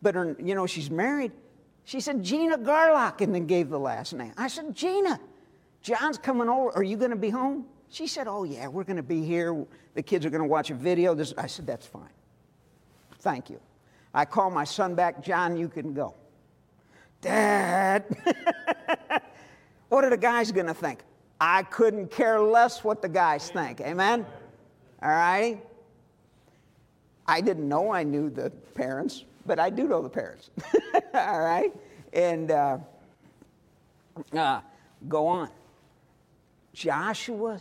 but 0.00 0.14
her, 0.14 0.36
you 0.42 0.54
know, 0.54 0.66
she's 0.66 0.90
married. 0.90 1.32
She 1.84 2.00
said, 2.00 2.22
Gina 2.22 2.58
Garlock, 2.58 3.20
and 3.20 3.34
then 3.34 3.46
gave 3.46 3.68
the 3.68 3.78
last 3.78 4.12
name. 4.14 4.32
I 4.36 4.48
said, 4.48 4.74
Gina, 4.74 5.20
John's 5.82 6.18
coming 6.18 6.48
over. 6.48 6.70
Are 6.70 6.82
you 6.82 6.96
going 6.96 7.10
to 7.10 7.16
be 7.16 7.30
home? 7.30 7.66
She 7.90 8.06
said, 8.06 8.26
Oh, 8.26 8.44
yeah, 8.44 8.68
we're 8.68 8.84
going 8.84 8.96
to 8.96 9.02
be 9.02 9.24
here. 9.24 9.66
The 9.94 10.02
kids 10.02 10.24
are 10.24 10.30
going 10.30 10.42
to 10.42 10.48
watch 10.48 10.70
a 10.70 10.74
video. 10.74 11.14
This, 11.14 11.34
I 11.36 11.46
said, 11.46 11.66
That's 11.66 11.86
fine. 11.86 12.08
Thank 13.18 13.50
you. 13.50 13.60
I 14.14 14.24
call 14.24 14.50
my 14.50 14.64
son 14.64 14.94
back, 14.94 15.22
John, 15.22 15.56
you 15.56 15.68
can 15.68 15.92
go. 15.92 16.14
Dad. 17.22 18.04
what 19.88 20.04
are 20.04 20.10
the 20.10 20.16
guys 20.18 20.52
going 20.52 20.66
to 20.66 20.74
think? 20.74 21.00
I 21.40 21.62
couldn't 21.62 22.10
care 22.10 22.40
less 22.40 22.84
what 22.84 23.00
the 23.00 23.08
guys 23.08 23.48
think. 23.50 23.80
Amen? 23.80 24.26
All 25.02 25.08
right? 25.08 25.58
I 27.26 27.40
didn't 27.40 27.68
know 27.68 27.92
I 27.92 28.02
knew 28.02 28.28
the 28.28 28.50
parents, 28.74 29.24
but 29.46 29.58
I 29.58 29.70
do 29.70 29.88
know 29.88 30.02
the 30.02 30.10
parents. 30.10 30.50
All 31.14 31.40
right? 31.40 31.72
And 32.12 32.50
uh, 32.50 32.78
uh, 34.36 34.60
go 35.08 35.26
on. 35.28 35.48
Joshua, 36.74 37.60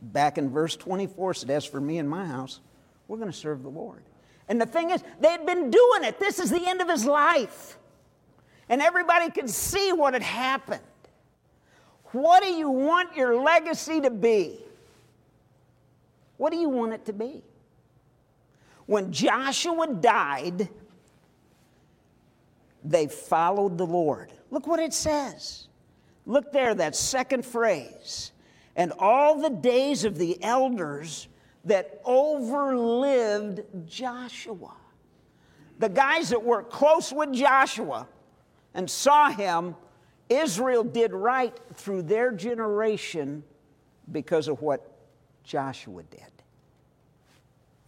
back 0.00 0.38
in 0.38 0.50
verse 0.50 0.74
24, 0.76 1.34
said, 1.34 1.50
As 1.50 1.64
for 1.64 1.80
me 1.80 1.98
and 1.98 2.08
my 2.08 2.26
house, 2.26 2.60
we're 3.08 3.18
going 3.18 3.30
to 3.30 3.36
serve 3.36 3.62
the 3.62 3.68
Lord. 3.68 4.02
And 4.48 4.60
the 4.60 4.66
thing 4.66 4.90
is, 4.90 5.02
they 5.20 5.30
had 5.30 5.44
been 5.44 5.70
doing 5.70 6.04
it. 6.04 6.18
This 6.18 6.38
is 6.38 6.50
the 6.50 6.66
end 6.66 6.80
of 6.80 6.88
his 6.88 7.04
life 7.04 7.76
and 8.68 8.82
everybody 8.82 9.30
could 9.30 9.50
see 9.50 9.92
what 9.92 10.14
had 10.14 10.22
happened. 10.22 10.82
What 12.12 12.42
do 12.42 12.48
you 12.48 12.70
want 12.70 13.16
your 13.16 13.40
legacy 13.40 14.00
to 14.00 14.10
be? 14.10 14.58
What 16.36 16.52
do 16.52 16.58
you 16.58 16.68
want 16.68 16.92
it 16.92 17.04
to 17.06 17.12
be? 17.12 17.42
When 18.86 19.12
Joshua 19.12 19.88
died, 19.94 20.68
they 22.84 23.06
followed 23.08 23.78
the 23.78 23.86
Lord. 23.86 24.32
Look 24.50 24.66
what 24.66 24.78
it 24.78 24.92
says. 24.92 25.66
Look 26.24 26.52
there, 26.52 26.74
that 26.74 26.94
second 26.94 27.44
phrase. 27.44 28.32
And 28.76 28.92
all 28.98 29.40
the 29.40 29.50
days 29.50 30.04
of 30.04 30.18
the 30.18 30.42
elders 30.42 31.28
that 31.64 32.02
overlived 32.04 33.64
Joshua. 33.86 34.72
The 35.78 35.88
guys 35.88 36.30
that 36.30 36.42
were 36.42 36.62
close 36.62 37.12
with 37.12 37.32
Joshua 37.32 38.06
and 38.76 38.88
saw 38.88 39.30
him, 39.30 39.74
Israel 40.28 40.84
did 40.84 41.12
right 41.12 41.58
through 41.74 42.02
their 42.02 42.30
generation 42.30 43.42
because 44.12 44.46
of 44.46 44.60
what 44.60 44.92
Joshua 45.42 46.02
did. 46.04 46.20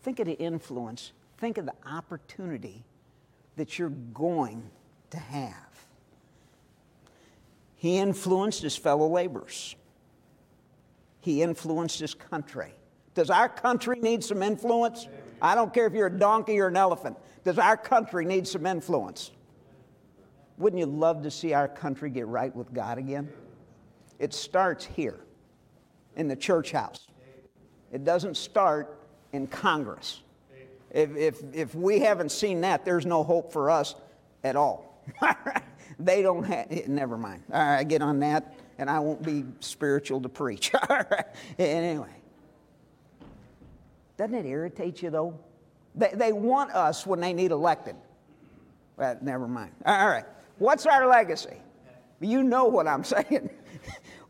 Think 0.02 0.18
of 0.18 0.26
the 0.26 0.38
influence, 0.38 1.12
think 1.36 1.58
of 1.58 1.66
the 1.66 1.74
opportunity 1.86 2.84
that 3.56 3.78
you're 3.78 3.90
going 3.90 4.62
to 5.10 5.18
have. 5.18 5.54
He 7.76 7.98
influenced 7.98 8.62
his 8.62 8.76
fellow 8.76 9.08
laborers. 9.08 9.76
He 11.20 11.42
influenced 11.42 12.00
his 12.00 12.14
country. 12.14 12.72
Does 13.14 13.28
our 13.28 13.48
country 13.48 14.00
need 14.00 14.24
some 14.24 14.42
influence? 14.42 15.06
I 15.42 15.54
don't 15.54 15.74
care 15.74 15.86
if 15.86 15.92
you're 15.92 16.06
a 16.06 16.18
donkey 16.18 16.58
or 16.60 16.68
an 16.68 16.76
elephant. 16.76 17.18
Does 17.44 17.58
our 17.58 17.76
country 17.76 18.24
need 18.24 18.48
some 18.48 18.64
influence? 18.64 19.32
Wouldn't 20.58 20.80
you 20.80 20.86
love 20.86 21.22
to 21.22 21.30
see 21.30 21.54
our 21.54 21.68
country 21.68 22.10
get 22.10 22.26
right 22.26 22.54
with 22.54 22.74
God 22.74 22.98
again? 22.98 23.28
It 24.18 24.34
starts 24.34 24.84
here 24.84 25.20
in 26.16 26.26
the 26.26 26.36
church 26.36 26.72
house. 26.72 27.06
It 27.92 28.04
doesn't 28.04 28.36
start 28.36 29.00
in 29.32 29.46
Congress. 29.46 30.20
If, 30.90 31.16
if, 31.16 31.42
if 31.52 31.74
we 31.74 32.00
haven't 32.00 32.32
seen 32.32 32.62
that, 32.62 32.84
there's 32.84 33.06
no 33.06 33.22
hope 33.22 33.52
for 33.52 33.70
us 33.70 33.94
at 34.42 34.56
all. 34.56 35.02
they 35.98 36.22
don't 36.22 36.44
have, 36.44 36.66
eh, 36.70 36.82
never 36.88 37.16
mind. 37.16 37.42
All 37.52 37.60
right, 37.60 37.78
I 37.78 37.84
get 37.84 38.02
on 38.02 38.20
that, 38.20 38.54
and 38.78 38.90
I 38.90 38.98
won't 38.98 39.22
be 39.22 39.44
spiritual 39.60 40.20
to 40.22 40.28
preach. 40.28 40.74
All 40.88 40.96
right. 41.10 41.26
Anyway, 41.58 42.08
Doesn't 44.16 44.34
it 44.34 44.46
irritate 44.46 45.02
you 45.02 45.10
though? 45.10 45.38
They, 45.94 46.10
they 46.14 46.32
want 46.32 46.72
us 46.72 47.06
when 47.06 47.20
they 47.20 47.32
need 47.32 47.50
elected. 47.50 47.96
Well, 48.96 49.16
never 49.20 49.46
mind. 49.46 49.72
All 49.86 50.08
right. 50.08 50.24
What's 50.58 50.86
our 50.86 51.06
legacy? 51.06 51.56
You 52.20 52.42
know 52.42 52.66
what 52.66 52.86
I'm 52.86 53.04
saying. 53.04 53.50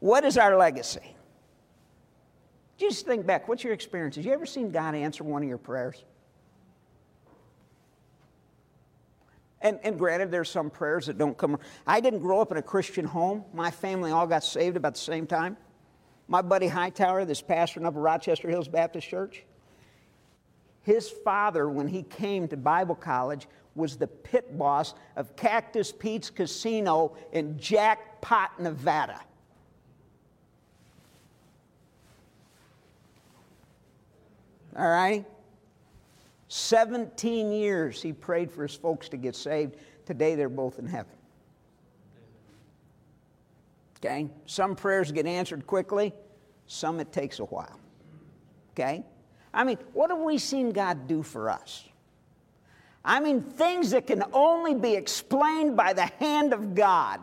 what 0.00 0.24
is 0.24 0.36
our 0.36 0.56
legacy? 0.56 1.14
Just 2.76 3.06
think 3.06 3.26
back. 3.26 3.48
What's 3.48 3.64
your 3.64 3.72
experience? 3.72 4.16
Have 4.16 4.24
you 4.24 4.32
ever 4.32 4.46
seen 4.46 4.70
God 4.70 4.94
answer 4.94 5.24
one 5.24 5.42
of 5.42 5.48
your 5.48 5.58
prayers? 5.58 6.04
And, 9.60 9.80
and 9.82 9.98
granted, 9.98 10.30
there's 10.30 10.48
some 10.48 10.70
prayers 10.70 11.06
that 11.06 11.18
don't 11.18 11.36
come. 11.36 11.58
I 11.84 12.00
didn't 12.00 12.20
grow 12.20 12.40
up 12.40 12.52
in 12.52 12.58
a 12.58 12.62
Christian 12.62 13.04
home. 13.04 13.44
My 13.52 13.72
family 13.72 14.12
all 14.12 14.26
got 14.26 14.44
saved 14.44 14.76
about 14.76 14.94
the 14.94 15.00
same 15.00 15.26
time. 15.26 15.56
My 16.28 16.42
buddy 16.42 16.68
Hightower, 16.68 17.24
this 17.24 17.42
pastor 17.42 17.84
up 17.84 17.94
at 17.94 18.00
Rochester 18.00 18.48
Hills 18.48 18.68
Baptist 18.68 19.08
Church, 19.08 19.44
his 20.82 21.10
father, 21.10 21.68
when 21.68 21.88
he 21.88 22.02
came 22.02 22.46
to 22.48 22.56
Bible 22.56 22.94
college, 22.94 23.48
was 23.78 23.96
the 23.96 24.06
pit 24.06 24.58
boss 24.58 24.92
of 25.16 25.34
Cactus 25.36 25.92
Pete's 25.92 26.28
Casino 26.28 27.16
in 27.32 27.58
Jackpot, 27.58 28.60
Nevada. 28.60 29.20
All 34.76 34.88
right? 34.88 35.24
17 36.48 37.52
years 37.52 38.02
he 38.02 38.12
prayed 38.12 38.50
for 38.50 38.62
his 38.62 38.74
folks 38.74 39.08
to 39.08 39.16
get 39.16 39.34
saved. 39.34 39.76
Today 40.06 40.34
they're 40.34 40.48
both 40.48 40.78
in 40.78 40.86
heaven. 40.86 41.12
Okay? 43.98 44.28
Some 44.46 44.76
prayers 44.76 45.10
get 45.10 45.26
answered 45.26 45.66
quickly, 45.66 46.12
some 46.66 47.00
it 47.00 47.12
takes 47.12 47.40
a 47.40 47.44
while. 47.44 47.78
Okay? 48.72 49.04
I 49.52 49.64
mean, 49.64 49.78
what 49.92 50.10
have 50.10 50.20
we 50.20 50.38
seen 50.38 50.70
God 50.70 51.08
do 51.08 51.22
for 51.22 51.50
us? 51.50 51.87
I 53.08 53.20
mean, 53.20 53.40
things 53.40 53.92
that 53.92 54.06
can 54.06 54.22
only 54.34 54.74
be 54.74 54.92
explained 54.92 55.78
by 55.78 55.94
the 55.94 56.04
hand 56.20 56.52
of 56.52 56.74
God. 56.74 57.20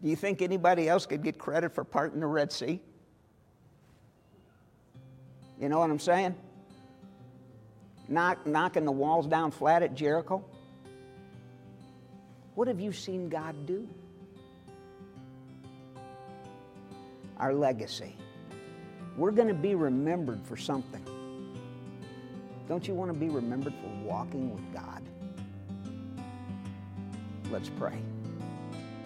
Do 0.00 0.08
you 0.08 0.14
think 0.14 0.42
anybody 0.42 0.88
else 0.88 1.06
could 1.06 1.24
get 1.24 1.36
credit 1.36 1.74
for 1.74 1.82
parting 1.82 2.20
the 2.20 2.28
Red 2.28 2.52
Sea? 2.52 2.80
You 5.60 5.68
know 5.68 5.80
what 5.80 5.90
I'm 5.90 5.98
saying? 5.98 6.36
Knock, 8.08 8.46
knocking 8.46 8.84
the 8.84 8.92
walls 8.92 9.26
down 9.26 9.50
flat 9.50 9.82
at 9.82 9.96
Jericho? 9.96 10.44
What 12.54 12.68
have 12.68 12.78
you 12.78 12.92
seen 12.92 13.28
God 13.28 13.66
do? 13.66 13.88
Our 17.38 17.52
legacy. 17.52 18.14
We're 19.16 19.32
going 19.32 19.48
to 19.48 19.54
be 19.54 19.74
remembered 19.74 20.46
for 20.46 20.56
something. 20.56 21.04
Don't 22.68 22.86
you 22.88 22.94
want 22.94 23.12
to 23.12 23.18
be 23.18 23.28
remembered 23.28 23.74
for 23.74 23.88
walking 24.04 24.52
with 24.52 24.74
God? 24.74 25.02
Let's 27.50 27.68
pray. 27.68 27.98